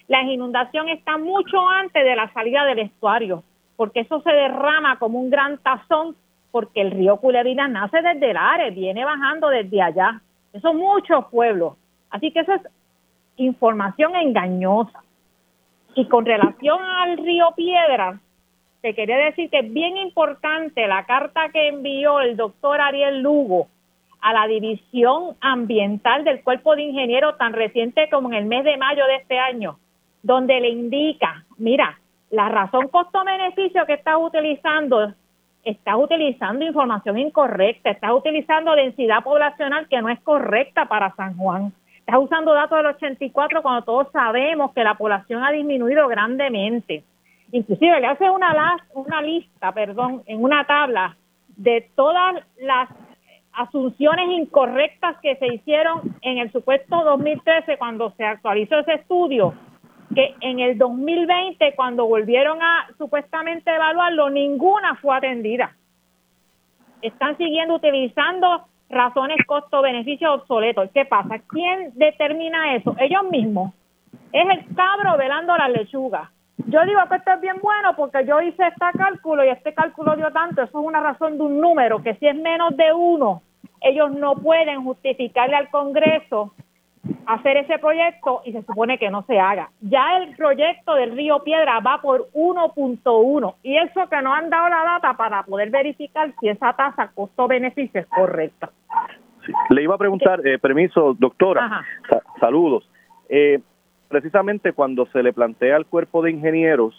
[0.08, 3.44] la inundación está mucho antes de la salida del estuario,
[3.76, 6.16] porque eso se derrama como un gran tazón,
[6.50, 10.20] porque el río Culebrina nace desde el Ares, viene bajando desde allá.
[10.52, 11.74] Eso muchos pueblos.
[12.10, 12.62] Así que eso es
[13.36, 15.00] información engañosa.
[15.94, 18.18] Y con relación al río Piedra,
[18.82, 23.68] te quería decir que es bien importante la carta que envió el doctor Ariel Lugo
[24.20, 28.76] a la División Ambiental del Cuerpo de Ingenieros tan reciente como en el mes de
[28.76, 29.78] mayo de este año,
[30.22, 31.98] donde le indica, mira,
[32.30, 35.12] la razón costo-beneficio que estás utilizando,
[35.64, 41.72] estás utilizando información incorrecta, estás utilizando densidad poblacional que no es correcta para San Juan.
[41.98, 47.04] Estás usando datos del 84 cuando todos sabemos que la población ha disminuido grandemente.
[47.52, 51.16] Inclusive le hace una, una lista, perdón, en una tabla
[51.56, 52.88] de todas las
[53.52, 59.52] asunciones incorrectas que se hicieron en el supuesto 2013 cuando se actualizó ese estudio,
[60.14, 65.76] que en el 2020 cuando volvieron a supuestamente evaluarlo, ninguna fue atendida.
[67.02, 70.90] Están siguiendo utilizando razones costo-beneficio obsoletos.
[70.94, 71.38] ¿Qué pasa?
[71.48, 72.94] ¿Quién determina eso?
[72.98, 73.74] Ellos mismos.
[74.32, 76.30] Es el cabro velando la lechuga.
[76.66, 80.16] Yo digo que esto es bien bueno porque yo hice este cálculo y este cálculo
[80.16, 80.62] dio tanto.
[80.62, 83.42] Eso es una razón de un número que si es menos de uno,
[83.80, 86.52] ellos no pueden justificarle al Congreso
[87.26, 89.70] hacer ese proyecto y se supone que no se haga.
[89.80, 94.68] Ya el proyecto del Río Piedra va por 1.1 y eso que no han dado
[94.68, 98.70] la data para poder verificar si esa tasa costo-beneficio es correcta.
[99.70, 101.84] Le iba a preguntar, eh, permiso, doctora,
[102.38, 102.88] saludos.
[103.28, 103.60] Eh,
[104.12, 106.94] precisamente cuando se le plantea al cuerpo de ingenieros,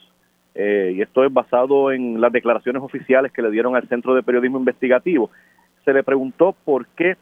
[0.56, 4.24] eh, y esto es basado en las declaraciones oficiales que le dieron al Centro de
[4.24, 5.30] Periodismo Investigativo,
[5.86, 7.16] se le preguntó por qué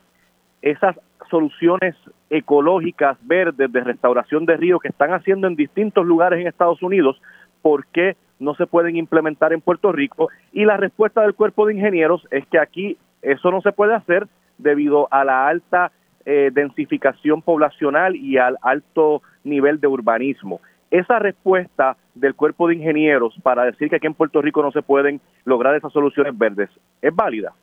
[0.61, 0.95] esas
[1.29, 1.93] soluciones
[2.29, 7.21] ecológicas verdes de restauración de ríos que están haciendo en distintos lugares en Estados Unidos,
[7.61, 10.29] ¿por qué no se pueden implementar en Puerto Rico?
[10.53, 14.29] Y la respuesta del cuerpo de ingenieros es que aquí eso no se puede hacer
[14.57, 15.91] debido a la alta
[16.23, 20.61] eh, densificación poblacional y al alto nivel de urbanismo.
[20.89, 24.81] Esa respuesta del cuerpo de ingenieros para decir que aquí en Puerto Rico no se
[24.81, 26.69] pueden lograr esas soluciones verdes,
[27.01, 27.53] ¿es válida?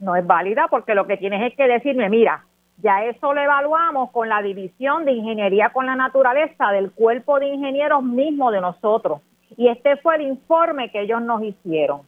[0.00, 2.44] No es válida porque lo que tienes es que decirme, mira,
[2.78, 7.48] ya eso lo evaluamos con la división de ingeniería con la naturaleza del cuerpo de
[7.48, 9.20] ingenieros mismo de nosotros.
[9.56, 12.00] Y este fue el informe que ellos nos hicieron.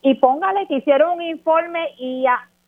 [0.00, 2.24] Y póngale que hicieron un informe y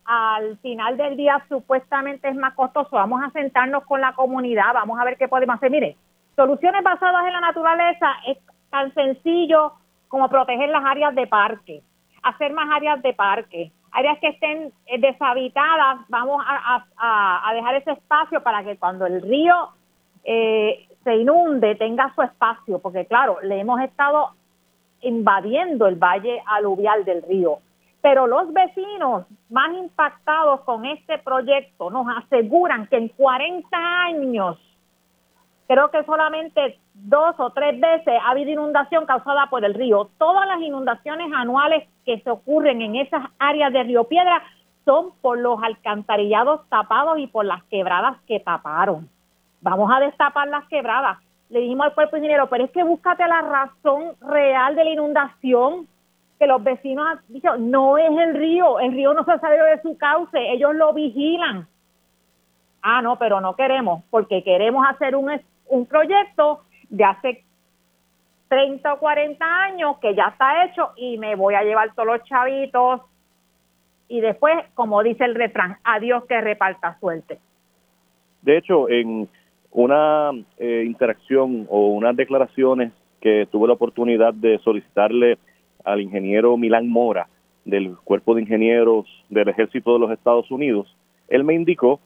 [0.06, 2.90] al final del día supuestamente es más costoso.
[2.92, 5.70] Vamos a sentarnos con la comunidad, vamos a ver qué podemos hacer.
[5.70, 5.96] Mire,
[6.36, 8.38] soluciones basadas en la naturaleza es
[8.70, 9.72] tan sencillo
[10.08, 11.82] como proteger las áreas de parque,
[12.22, 18.42] hacer más áreas de parque, áreas que estén eh, deshabitadas, vamos a, dejar ese espacio
[18.42, 19.70] para que cuando el río
[20.24, 24.30] eh, se inunde tenga su espacio, porque claro, le hemos estado
[25.00, 27.58] invadiendo el valle aluvial del río.
[28.06, 34.58] Pero los vecinos más impactados con este proyecto nos aseguran que en 40 años
[35.66, 40.08] creo que solamente dos o tres veces ha habido inundación causada por el río.
[40.18, 44.40] Todas las inundaciones anuales que se ocurren en esas áreas de Río Piedra
[44.84, 49.08] son por los alcantarillados tapados y por las quebradas que taparon.
[49.62, 51.18] Vamos a destapar las quebradas.
[51.48, 55.88] Le dijimos al cuerpo ingeniero, pero es que búscate la razón real de la inundación,
[56.38, 59.64] que los vecinos han dicho, no es el río, el río no se ha salido
[59.66, 61.66] de su cauce, ellos lo vigilan.
[62.82, 65.30] Ah, no, pero no queremos, porque queremos hacer un
[65.68, 67.44] un proyecto de hace
[68.48, 72.24] 30 o 40 años que ya está hecho y me voy a llevar todos los
[72.24, 73.00] chavitos
[74.08, 77.38] y después, como dice el refrán, adiós que reparta suerte.
[78.42, 79.28] De hecho, en
[79.72, 85.38] una eh, interacción o unas declaraciones que tuve la oportunidad de solicitarle
[85.86, 87.28] al ingeniero Milán Mora
[87.64, 90.94] del Cuerpo de Ingenieros del Ejército de los Estados Unidos,
[91.28, 92.00] él me indicó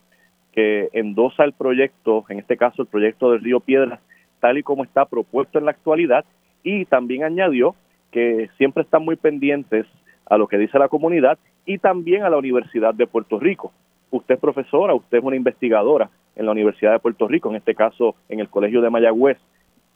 [0.53, 4.01] que endosa el proyecto, en este caso el proyecto del Río Piedras,
[4.41, 6.24] tal y como está propuesto en la actualidad,
[6.62, 7.74] y también añadió
[8.11, 9.87] que siempre están muy pendientes
[10.26, 13.72] a lo que dice la comunidad y también a la Universidad de Puerto Rico.
[14.11, 17.74] Usted es profesora, usted es una investigadora en la Universidad de Puerto Rico, en este
[17.74, 19.39] caso en el Colegio de Mayagüez.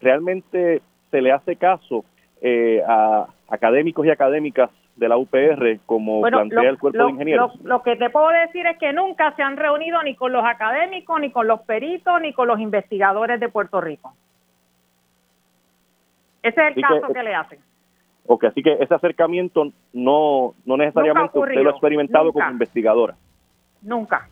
[0.00, 2.04] ¿Realmente se le hace caso
[2.46, 7.58] eh, a académicos y académicas de la UPR como plantea el cuerpo de ingenieros?
[7.62, 11.18] Lo, que te puedo decir es que nunca se han reunido ni con los académicos,
[11.20, 14.12] ni con los peritos, ni con los investigadores de Puerto Rico.
[16.42, 17.58] Ese es el caso que, le hacen.
[18.26, 23.14] Ok, así que ese acercamiento no, no necesariamente usted lo ha experimentado como investigadora.
[23.80, 24.28] Nunca.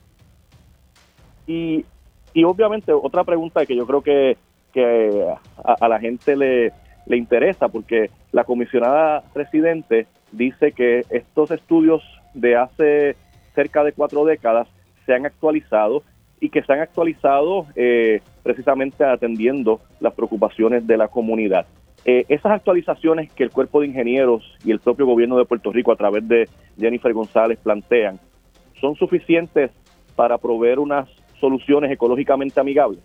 [1.47, 1.87] Y,
[2.35, 4.37] y obviamente otra pregunta que yo creo que,
[4.75, 5.27] que
[5.65, 6.73] a, la gente le,
[7.07, 12.03] le interesa, porque la comisionada residente dice que estos estudios
[12.35, 13.17] de hace
[13.55, 14.69] cerca de cuatro décadas
[15.05, 16.03] se han actualizado
[16.41, 21.67] y que se han actualizado eh, precisamente atendiendo las preocupaciones de la comunidad.
[22.05, 25.93] Eh, esas actualizaciones que el cuerpo de ingenieros y el propio gobierno de Puerto Rico
[25.93, 28.19] a través de Jennifer González plantean,
[28.81, 29.71] ¿son suficientes
[30.17, 33.01] para proveer unas soluciones ecológicamente amigables?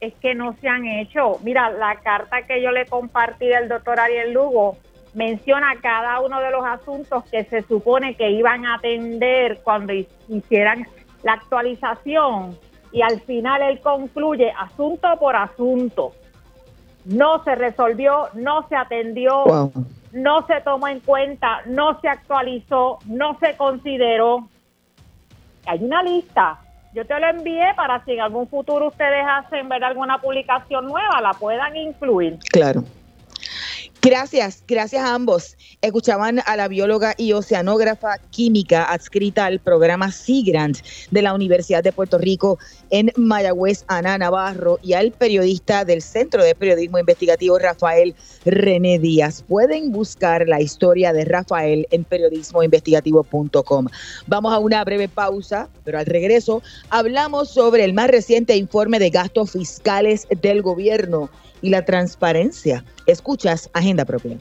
[0.00, 1.38] Es que no se han hecho.
[1.42, 4.76] Mira, la carta que yo le compartí del doctor Ariel Lugo
[5.14, 9.92] menciona cada uno de los asuntos que se supone que iban a atender cuando
[10.28, 10.86] hicieran
[11.22, 12.58] la actualización
[12.92, 16.12] y al final él concluye asunto por asunto
[17.04, 19.44] no se resolvió, no se atendió,
[20.12, 24.48] no se tomó en cuenta, no se actualizó, no se consideró.
[25.66, 26.60] Hay una lista.
[26.94, 31.20] Yo te lo envié para si en algún futuro ustedes hacen ver alguna publicación nueva,
[31.20, 32.38] la puedan incluir.
[32.52, 32.84] Claro.
[34.04, 35.56] Gracias, gracias a ambos.
[35.80, 40.80] Escuchaban a la bióloga y oceanógrafa química adscrita al programa SIGRANT
[41.10, 42.58] de la Universidad de Puerto Rico
[42.90, 49.42] en Mayagüez, Ana Navarro, y al periodista del Centro de Periodismo Investigativo, Rafael René Díaz.
[49.48, 53.86] Pueden buscar la historia de Rafael en periodismoinvestigativo.com.
[54.26, 59.08] Vamos a una breve pausa, pero al regreso hablamos sobre el más reciente informe de
[59.08, 61.30] gastos fiscales del gobierno
[61.62, 62.84] y la transparencia.
[63.06, 64.38] Escuchas Agenda Propia.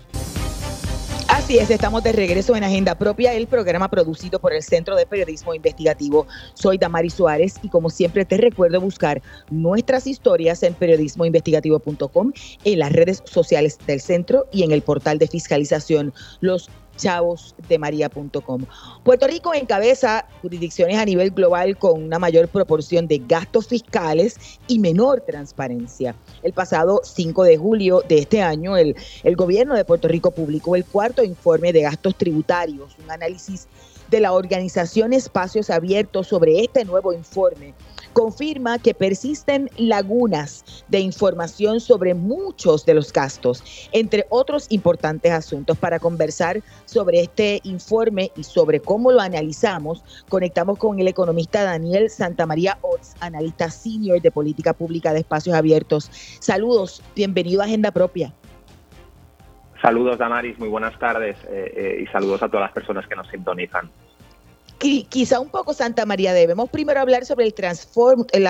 [1.34, 5.06] Así es, estamos de regreso en Agenda Propia, el programa producido por el Centro de
[5.06, 6.28] Periodismo Investigativo.
[6.54, 12.34] Soy Damari Suárez y como siempre te recuerdo buscar nuestras historias en periodismoinvestigativo.com,
[12.64, 18.66] en las redes sociales del centro y en el portal de fiscalización Los chavosdemaria.com.
[19.04, 24.80] Puerto Rico encabeza jurisdicciones a nivel global con una mayor proporción de gastos fiscales y
[24.80, 26.16] menor transparencia.
[26.42, 30.76] El pasado 5 de julio de este año, el, el gobierno de Puerto Rico publicó
[30.76, 33.68] el cuarto informe de gastos tributarios, un análisis
[34.10, 37.74] de la organización Espacios Abiertos sobre este nuevo informe
[38.14, 45.78] confirma que persisten lagunas de información sobre muchos de los gastos, entre otros importantes asuntos.
[45.78, 52.10] Para conversar sobre este informe y sobre cómo lo analizamos, conectamos con el economista Daniel
[52.10, 56.10] Santamaría Ots, analista senior de política pública de espacios abiertos.
[56.40, 58.34] Saludos, bienvenido a Agenda Propia.
[59.82, 63.28] Saludos, Damaris, muy buenas tardes eh, eh, y saludos a todas las personas que nos
[63.28, 63.90] sintonizan
[65.10, 67.54] quizá un poco Santa María, debemos primero hablar sobre el,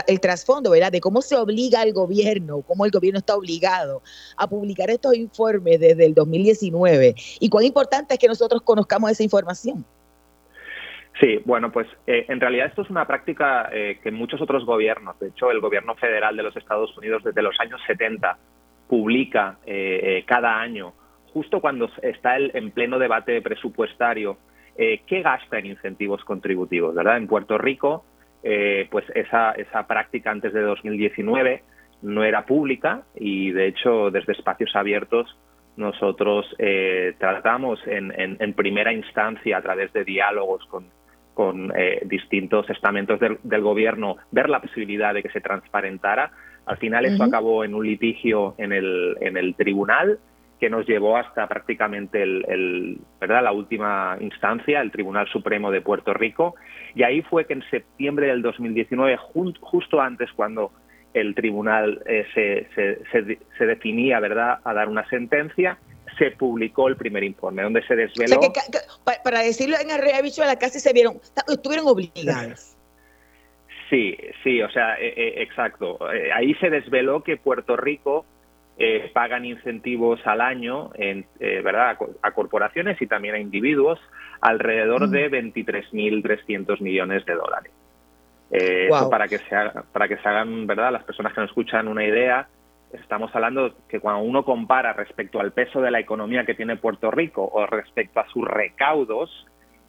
[0.07, 0.91] el, trasfondo, ¿verdad?
[0.91, 4.01] De cómo se obliga al gobierno, cómo el gobierno está obligado
[4.37, 9.23] a publicar estos informes desde el 2019 y cuán importante es que nosotros conozcamos esa
[9.23, 9.85] información.
[11.19, 15.19] Sí, bueno, pues eh, en realidad esto es una práctica eh, que muchos otros gobiernos,
[15.19, 18.37] de hecho el gobierno federal de los Estados Unidos desde los años 70
[18.87, 20.93] publica eh, cada año,
[21.31, 24.37] justo cuando está el, en pleno debate presupuestario,
[24.75, 26.95] eh, ¿qué gasta en incentivos contributivos?
[26.95, 27.17] ¿verdad?
[27.17, 28.05] En Puerto Rico,
[28.43, 31.63] eh, pues esa, esa práctica antes de 2019
[32.01, 35.37] no era pública y de hecho desde espacios abiertos
[35.77, 40.85] nosotros eh, tratamos en, en, primera instancia a través de diálogos con,
[41.33, 41.73] con
[42.05, 46.31] distintos estamentos del, gobierno ver la posibilidad de que se transparentara.
[46.67, 50.19] Al final eso acabó en un litigio en el, en el tribunal
[50.63, 53.43] que nos llevó hasta prácticamente el, ¿verdad?
[53.43, 56.55] la última instancia, el Tribunal Supremo de Puerto Rico.
[56.95, 59.17] Y ahí fue que en septiembre del 2019,
[59.59, 60.71] justo antes cuando
[61.13, 62.01] el tribunal
[62.33, 65.77] se, se, definía, ¿verdad?, a dar una sentencia,
[66.17, 68.39] se publicó el primer informe, donde se desveló...
[69.21, 69.99] para decirlo en el
[70.37, 72.77] la casi se vieron, estuvieron obligados.
[73.89, 75.99] Sí, sí, o sea, exacto.
[76.33, 78.25] ahí se desveló que Puerto Rico
[78.75, 81.95] eh, pagan incentivos al año, en, eh, ¿verdad?
[82.23, 83.99] A, corporaciones y también a individuos,
[84.41, 87.71] alrededor de 23.300 millones de dólares.
[88.49, 89.55] Eh, eso para que, se
[89.91, 90.91] para que se hagan, ¿verdad?
[90.91, 92.47] Las personas que nos escuchan una idea,
[92.91, 97.11] estamos hablando que cuando uno compara respecto al peso de la economía que tiene Puerto
[97.11, 99.45] Rico o respecto a sus recaudos,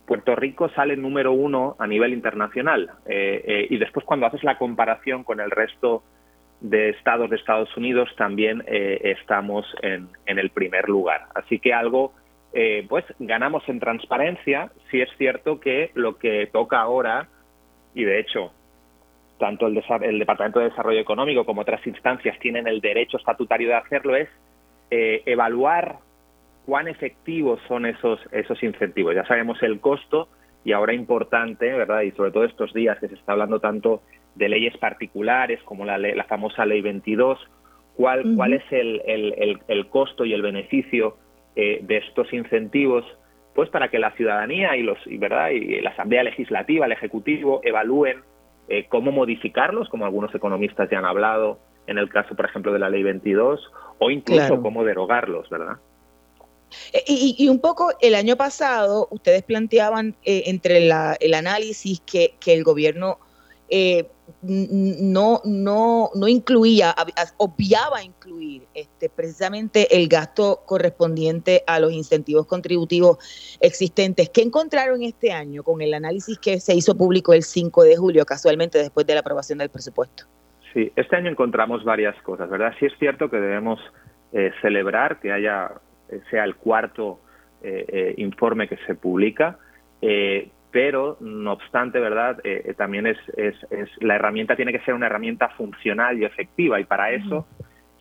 [0.06, 2.90] Puerto Rico sale número uno a nivel internacional.
[3.06, 6.02] y después cuando haces la comparación con el resto
[6.60, 11.26] de estados de Estados Unidos también eh, estamos en, el primer lugar.
[11.34, 12.12] Así que algo,
[12.52, 14.70] eh, pues ganamos en transparencia.
[14.90, 17.28] Si es cierto que lo que toca ahora,
[17.94, 18.52] y de hecho,
[19.38, 23.74] tanto el, el, Departamento de Desarrollo Económico como otras instancias tienen el derecho estatutario de
[23.74, 24.28] hacerlo, es
[24.90, 25.98] eh, evaluar
[26.66, 29.14] cuán efectivos son esos, esos incentivos.
[29.14, 30.28] Ya sabemos el costo
[30.64, 32.02] y ahora importante, ¿verdad?
[32.02, 34.02] Y sobre todo estos días que se está hablando tanto
[34.34, 37.38] de leyes particulares como la, la famosa ley 22,
[37.96, 41.16] cuál, cuál es el, el, el, costo y el beneficio
[41.56, 43.04] eh, de estos incentivos,
[43.54, 47.60] pues para que la ciudadanía y los y verdad y la Asamblea Legislativa, el Ejecutivo
[47.62, 48.22] evalúen
[48.68, 52.78] eh, cómo modificarlos, como algunos economistas ya han hablado en el caso, por ejemplo, de
[52.78, 53.60] la ley 22,
[53.98, 55.76] o incluso cómo derogarlos, ¿verdad?
[56.92, 62.34] Eh, y, y, un poco el año pasado ustedes planteaban entre la, el análisis que,
[62.40, 63.18] que el gobierno
[63.68, 64.08] eh,
[64.42, 66.94] no, no, no incluía,
[67.36, 73.18] obviaba incluir este, precisamente el gasto correspondiente a los incentivos contributivos
[73.60, 74.30] existentes.
[74.30, 78.24] ¿Qué encontraron este año con el análisis que se hizo público el 5 de julio,
[78.24, 80.24] casualmente después de la aprobación del presupuesto?
[80.72, 82.72] Sí, este año encontramos varias cosas, ¿verdad?
[82.78, 83.80] Sí es cierto que debemos
[84.32, 85.70] eh, celebrar que haya
[86.08, 87.20] eh, sea el cuarto
[88.18, 89.58] informe que se publica,
[90.74, 92.40] pero no obstante, ¿verdad?
[92.42, 93.54] Eh, eh, también es, es,
[94.00, 97.46] la herramienta tiene que ser una herramienta funcional y efectiva y para eso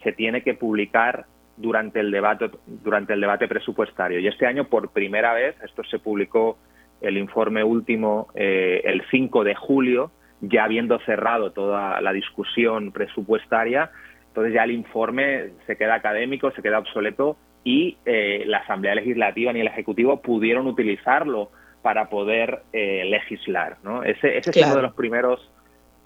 [0.02, 4.92] se tiene que publicar durante el debate durante el debate presupuestario y este año por
[4.92, 6.58] primera vez esto se publicó
[7.00, 10.10] el informe último eh, el 5 de julio
[10.42, 13.92] ya habiendo cerrado toda la discusión presupuestaria
[14.30, 19.62] entonces ya el informe se queda académico se queda obsoleto y la Asamblea Legislativa ni
[19.62, 21.52] el Ejecutivo pudieron utilizarlo
[21.84, 23.78] para poder eh, legislar.
[23.84, 24.04] ¿no?
[24.04, 25.52] Ese, ese es uno de los primeros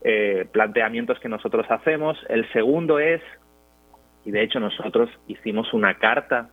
[0.03, 2.17] eh, planteamientos que nosotros hacemos.
[2.27, 3.21] El segundo es,
[4.25, 6.49] y de hecho nosotros hicimos una carta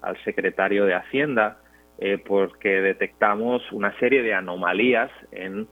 [0.00, 1.58] al secretario de Hacienda
[1.98, 5.68] eh, porque detectamos una serie de anomalías en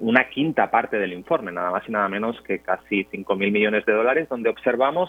[0.00, 3.92] una quinta parte del informe, nada más y nada menos que casi 5.000 millones de
[3.92, 5.08] dólares, donde observamos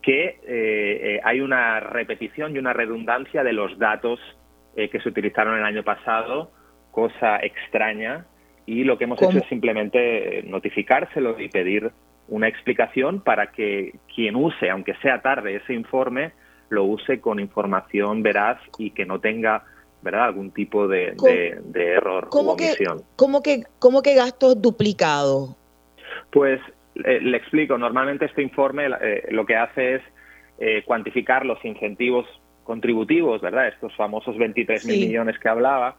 [0.00, 4.18] que hay una repetición y una redundancia de los datos
[4.76, 6.50] eh, que se utilizaron el año pasado,
[6.90, 8.26] cosa extraña,
[8.66, 11.92] y lo que hemos hecho es simplemente notificárselo y pedir
[12.28, 16.32] una explicación para que quien use, aunque sea tarde, ese informe,
[16.70, 19.64] lo use con información veraz y que no tenga
[20.02, 20.24] ¿verdad?
[20.24, 21.14] algún tipo de,
[21.74, 22.98] error o omisión.
[22.98, 25.56] Que, ¿cómo, que, ¿Cómo que gastos duplicados?
[26.32, 26.60] Pues
[27.04, 27.78] eh, le explico.
[27.78, 30.02] Normalmente este informe eh, lo que hace es
[30.86, 32.26] cuantificar los incentivos
[32.64, 33.68] contributivos, ¿verdad?
[33.68, 35.96] Estos famosos 23 mil millones que hablaba,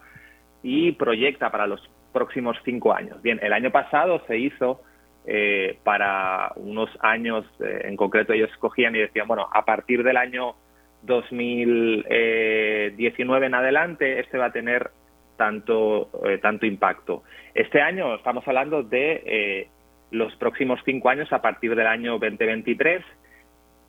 [0.66, 3.22] y proyecta para los próximos cinco años.
[3.22, 4.82] Bien, el año pasado se hizo
[5.28, 10.18] eh, para unos años, eh, en concreto ellos escogían y decían, bueno, a partir del
[10.18, 10.55] año
[11.03, 14.89] 2019 en adelante, este va a tener
[15.38, 17.22] tanto, eh, tanto impacto.
[17.53, 19.70] Este año estamos hablando de
[20.09, 23.03] los próximos cinco años a partir del año 2023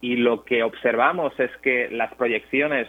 [0.01, 2.89] y lo que observamos es que las proyecciones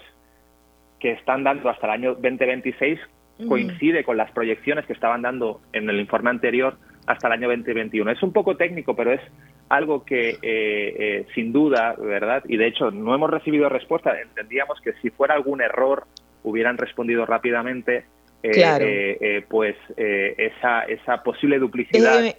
[1.00, 3.00] que están dando hasta el año 2026
[3.48, 8.12] coincide con las proyecciones que estaban dando en el informe anterior hasta el año 2021.
[8.12, 9.22] Es un poco técnico, pero es
[9.70, 12.44] algo que eh, eh, sin duda, ¿verdad?
[12.48, 14.20] Y de hecho no hemos recibido respuesta.
[14.20, 16.06] Entendíamos que si fuera algún error
[16.44, 18.06] hubieran respondido rápidamente,
[18.42, 22.36] eh, pues esa, esa posible duplicidad.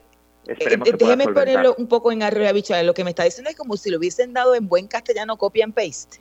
[0.46, 2.82] Esperemos eh, déjeme ponerlo un poco en arroyo bichuela.
[2.82, 5.62] Lo que me está diciendo es como si lo hubiesen dado en buen castellano copy
[5.62, 6.20] and paste.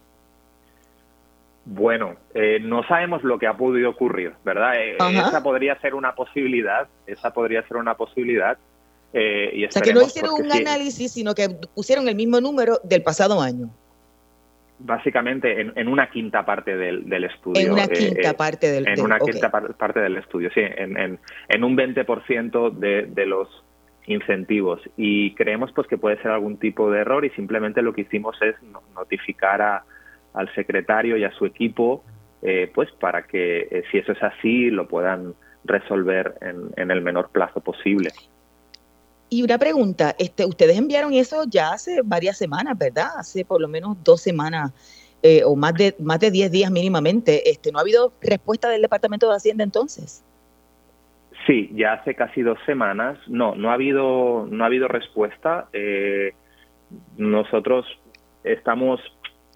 [1.66, 4.76] Bueno, eh, no sabemos lo que ha podido ocurrir, ¿verdad?
[4.76, 8.58] Eh, esa podría ser una posibilidad, esa podría ser una posibilidad.
[9.14, 13.04] y o sea, que no hicieron un análisis, sino que pusieron el mismo número del
[13.04, 13.70] pasado año.
[14.80, 17.62] Básicamente en, una quinta parte del, del, estudio.
[17.62, 20.62] En una quinta parte del En una quinta parte del estudio, sí.
[20.62, 23.50] En, en, en un 20% de, de los
[24.08, 28.02] incentivos y creemos pues que puede ser algún tipo de error y simplemente lo que
[28.02, 28.56] hicimos es
[28.96, 29.84] notificar a,
[30.34, 32.04] al secretario y a su equipo
[32.42, 35.34] eh, pues para que eh, si eso es así lo puedan
[35.66, 38.12] resolver en, en, el menor plazo posible.
[39.30, 43.10] Y una pregunta, este, ustedes enviaron eso ya hace varias semanas, ¿verdad?
[43.18, 44.72] Hace por lo menos dos semanas
[45.24, 47.50] eh, o más de más de 10 días mínimamente.
[47.50, 50.24] Este, ¿No ha habido respuesta del Departamento de Hacienda entonces?
[51.48, 53.18] Sí, ya hace casi dos semanas.
[53.28, 55.70] No, no ha habido, no ha habido respuesta.
[55.72, 56.34] Eh,
[57.18, 57.86] nosotros
[58.44, 59.00] estamos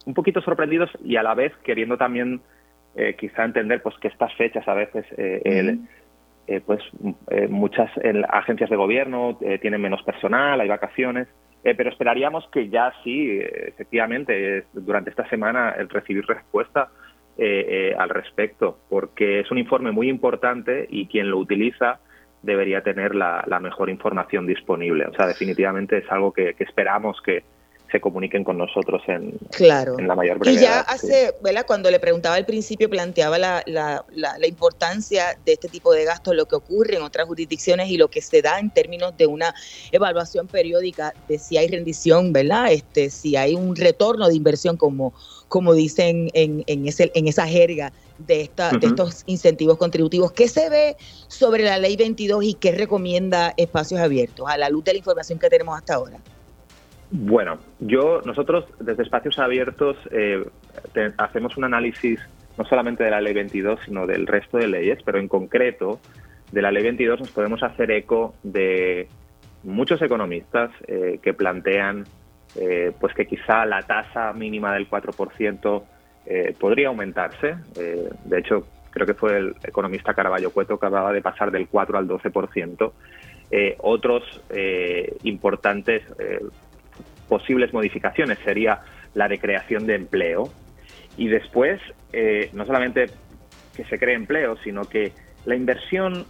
[0.06, 2.42] un poquito sorprendidos y a la vez queriendo también
[2.96, 5.78] eh, quizá entender pues que estas fechas a veces eh,
[6.66, 6.82] pues
[7.50, 7.90] muchas
[8.30, 11.30] agencias de gobierno tienen menos personal, hay vacaciones,
[11.64, 16.90] pero esperaríamos que ya sí, efectivamente, durante esta semana el recibir respuesta
[17.38, 22.00] eh, eh, al respecto, porque es un informe muy importante y quien lo utiliza
[22.44, 25.06] debería tener la, mejor información disponible.
[25.06, 27.44] O sea, definitivamente es algo que, esperamos que
[27.92, 29.98] se comuniquen con nosotros en, claro.
[29.98, 30.62] en la mayor brevedad.
[30.62, 31.66] Y ya hace, ¿verdad?
[31.66, 36.36] Cuando le preguntaba al principio, planteaba la, la, la, importancia de este tipo de gastos,
[36.36, 39.54] lo que ocurre en otras jurisdicciones y lo que se da en términos de una
[39.92, 42.72] evaluación periódica de si hay rendición, ¿verdad?
[42.72, 45.14] Este, si hay un retorno de inversión como
[45.52, 50.32] como dicen en, en, ese, en esa jerga de, esta, de estos incentivos contributivos.
[50.32, 50.96] ¿Qué se ve
[51.28, 55.40] sobre la ley 22 y qué recomienda espacios abiertos a la luz de la información
[55.40, 56.20] que tenemos hasta ahora?
[57.12, 60.42] Bueno, yo nosotros desde espacios abiertos eh,
[61.18, 62.22] hacemos un análisis
[62.58, 66.00] no solamente de la ley 22, sino del resto de leyes, pero en concreto
[66.54, 69.10] de la ley 22 nos podemos hacer eco de
[69.64, 72.06] muchos economistas eh, que plantean
[72.56, 75.84] eh, pues que quizá la tasa mínima del 4%
[76.26, 77.56] eh, podría aumentarse.
[77.78, 81.68] Eh, de hecho, creo que fue el economista Caraballo Cueto que acababa de pasar del
[81.68, 82.92] 4 al 12%.
[83.80, 84.24] otros
[85.24, 86.04] importantes
[87.28, 88.82] posibles modificaciones sería
[89.14, 90.50] la de creación de empleo
[91.18, 91.80] y después
[92.54, 93.08] no solamente
[93.76, 95.14] que se cree empleo, sino que
[95.46, 96.26] la inversión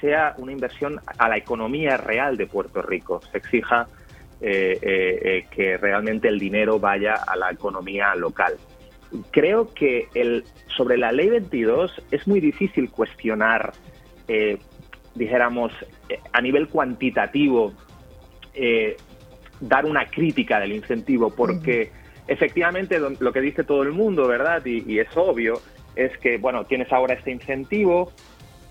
[0.00, 3.20] sea una inversión a la economía real de Puerto Rico.
[3.32, 3.88] Se exija
[4.44, 8.54] que realmente el dinero vaya a la economía local.
[9.30, 10.44] Creo que el,
[10.76, 13.72] sobre la ley 22 es muy difícil cuestionar,
[15.14, 15.72] dijéramos,
[16.32, 17.72] a nivel cuantitativo,
[19.60, 21.90] dar una crítica del incentivo, porque
[22.26, 24.64] efectivamente lo que dice todo el mundo, ¿verdad?
[24.64, 25.60] Y, y, es obvio,
[25.96, 28.12] es que, bueno, tienes ahora este incentivo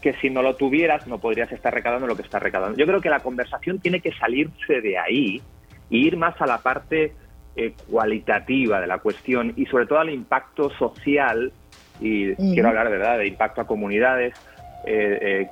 [0.01, 2.77] que si no lo tuvieras no podrías estar recaudando lo que estás recaudando.
[2.77, 5.41] Yo creo que la conversación tiene que salirse de ahí
[5.89, 7.13] ir más a la parte
[7.55, 11.51] eh, cualitativa de la cuestión y sobre todo al impacto social,
[11.99, 14.33] y quiero hablar de verdad de impacto a comunidades,
[14.85, 15.49] eh, eh,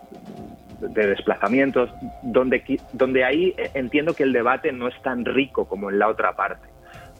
[0.79, 1.91] de desplazamientos,
[2.23, 6.35] donde, donde ahí entiendo que el debate no es tan rico como en la otra
[6.35, 6.67] parte.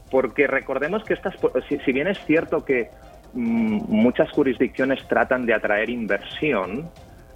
[0.10, 1.36] Porque recordemos que estas,
[1.70, 2.90] si, bien es cierto que
[3.34, 6.90] mm, muchas jurisdicciones tratan de atraer inversión,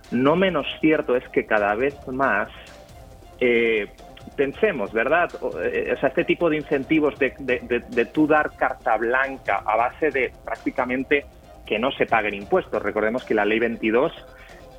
[0.10, 2.50] no menos cierto es que cada vez más
[4.36, 5.30] pensemos, ¿verdad?
[5.64, 10.10] Eh, o sea, este tipo de incentivos de, de, tú dar carta blanca a base
[10.12, 11.26] de prácticamente
[11.66, 12.82] que no se paguen impuestos.
[12.82, 14.12] Recordemos que la ley 22,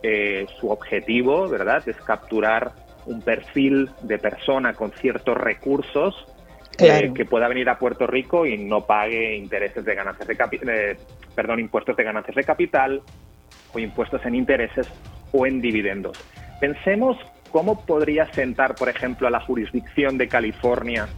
[0.02, 2.72] eh, su objetivo, ¿verdad?, es capturar
[3.06, 6.14] un perfil de persona con ciertos recursos
[6.78, 10.96] eh, que pueda venir a Puerto Rico y no pague intereses de ganancias de
[11.34, 13.02] perdón, impuestos de ganancias de capital
[13.72, 14.88] o impuestos en intereses
[15.32, 16.18] o en dividendos.
[16.60, 17.16] Pensemos
[17.56, 21.08] ¿cómo podría sentar, por ejemplo, a la jurisdicción de California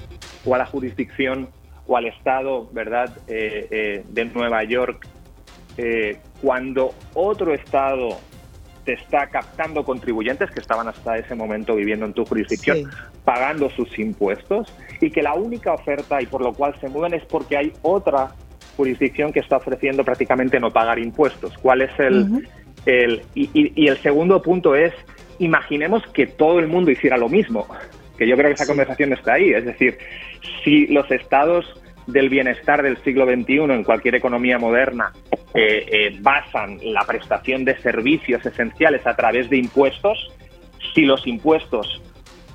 [0.45, 1.49] o a la jurisdicción
[1.85, 5.05] o al estado, ¿verdad?, eh, eh, de Nueva York,
[5.79, 8.21] eh, cuando otro estado
[8.85, 12.89] te está captando contribuyentes que estaban hasta ese momento viviendo en tu jurisdicción,
[13.25, 17.27] pagando sus impuestos, y que la única oferta y por lo cual se mueven es
[17.27, 18.31] porque hay otra
[18.77, 21.59] jurisdicción que está ofreciendo prácticamente no pagar impuestos.
[21.59, 22.47] ¿Cuál es el,
[22.87, 24.95] el y el segundo punto es
[25.39, 27.67] imaginemos que todo el mundo hiciera lo mismo,
[28.17, 29.51] que yo creo que esa conversación está ahí.
[29.51, 29.99] Es decir,
[30.65, 31.65] si los estados
[32.07, 35.13] del bienestar del siglo XXI en cualquier economía moderna
[35.55, 40.33] eh, eh, basan la prestación de servicios esenciales a través de impuestos,
[40.95, 42.03] si los impuestos,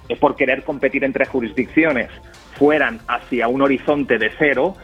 [0.10, 2.10] eh, por querer competir entre jurisdicciones,
[2.58, 4.76] fueran hacia un horizonte de cero,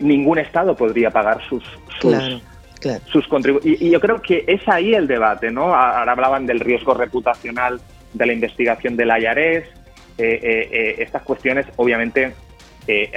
[0.00, 1.64] ningún estado podría pagar sus,
[1.98, 2.42] sus
[3.06, 3.26] sus
[3.62, 5.74] y, yo creo que es ahí el debate, ¿no?
[5.74, 7.80] Ahora hablaban del riesgo reputacional
[8.12, 9.64] de la investigación del IARES.
[10.18, 12.34] Eh, eh, eh, estas cuestiones obviamente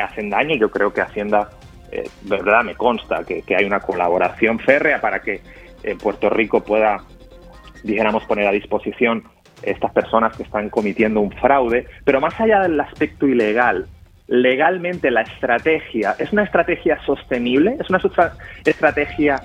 [0.02, 0.56] hacen daño.
[0.56, 1.50] Yo creo que Hacienda,
[2.24, 5.42] verdad, me consta que, hay una colaboración férrea para que
[6.02, 7.04] Puerto Rico pueda,
[7.84, 9.24] dijéramos, poner a disposición
[9.64, 13.88] estas personas que están cometiendo un fraude, pero más allá del aspecto ilegal,
[14.28, 18.02] legalmente la estrategia es una estrategia sostenible, es una
[18.66, 19.40] estrategia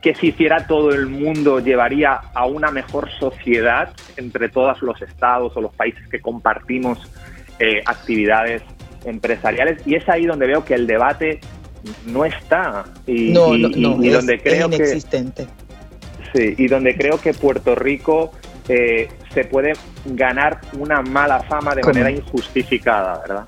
[0.00, 5.54] que si hiciera todo el mundo llevaría a una mejor sociedad entre todos los estados
[5.56, 6.98] o los países que compartimos
[7.58, 8.62] eh, actividades
[9.04, 11.40] empresariales y es ahí donde veo que el debate
[12.06, 15.46] no está y, donde creo inexistente.
[16.32, 18.32] que sí y donde creo que Puerto Rico
[18.68, 19.72] eh, se puede
[20.06, 23.46] ganar una mala fama de manera injustificada, ¿verdad?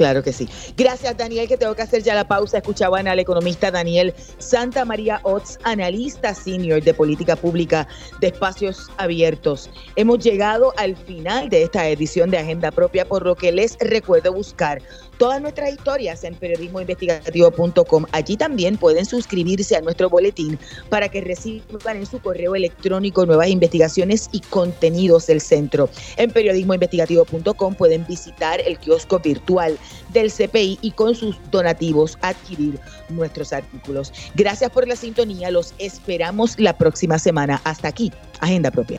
[0.00, 0.48] Claro que sí.
[0.78, 2.56] Gracias, Daniel, que tengo que hacer ya la pausa.
[2.56, 7.86] Escuchaban al economista Daniel Santa María Otz, analista senior de política pública
[8.18, 9.68] de espacios abiertos.
[9.96, 14.32] Hemos llegado al final de esta edición de Agenda Propia, por lo que les recuerdo
[14.32, 14.80] buscar
[15.20, 18.06] todas nuestras historias en periodismoinvestigativo.com.
[18.12, 20.58] Allí también pueden suscribirse a nuestro boletín
[20.88, 25.90] para que reciban en su correo electrónico nuevas investigaciones y contenidos del centro.
[26.16, 29.78] En periodismoinvestigativo.com pueden visitar el kiosco virtual
[30.14, 34.14] del CPI y con sus donativos adquirir nuestros artículos.
[34.36, 35.50] Gracias por la sintonía.
[35.50, 37.60] Los esperamos la próxima semana.
[37.64, 38.10] Hasta aquí,
[38.40, 38.98] Agenda Propia.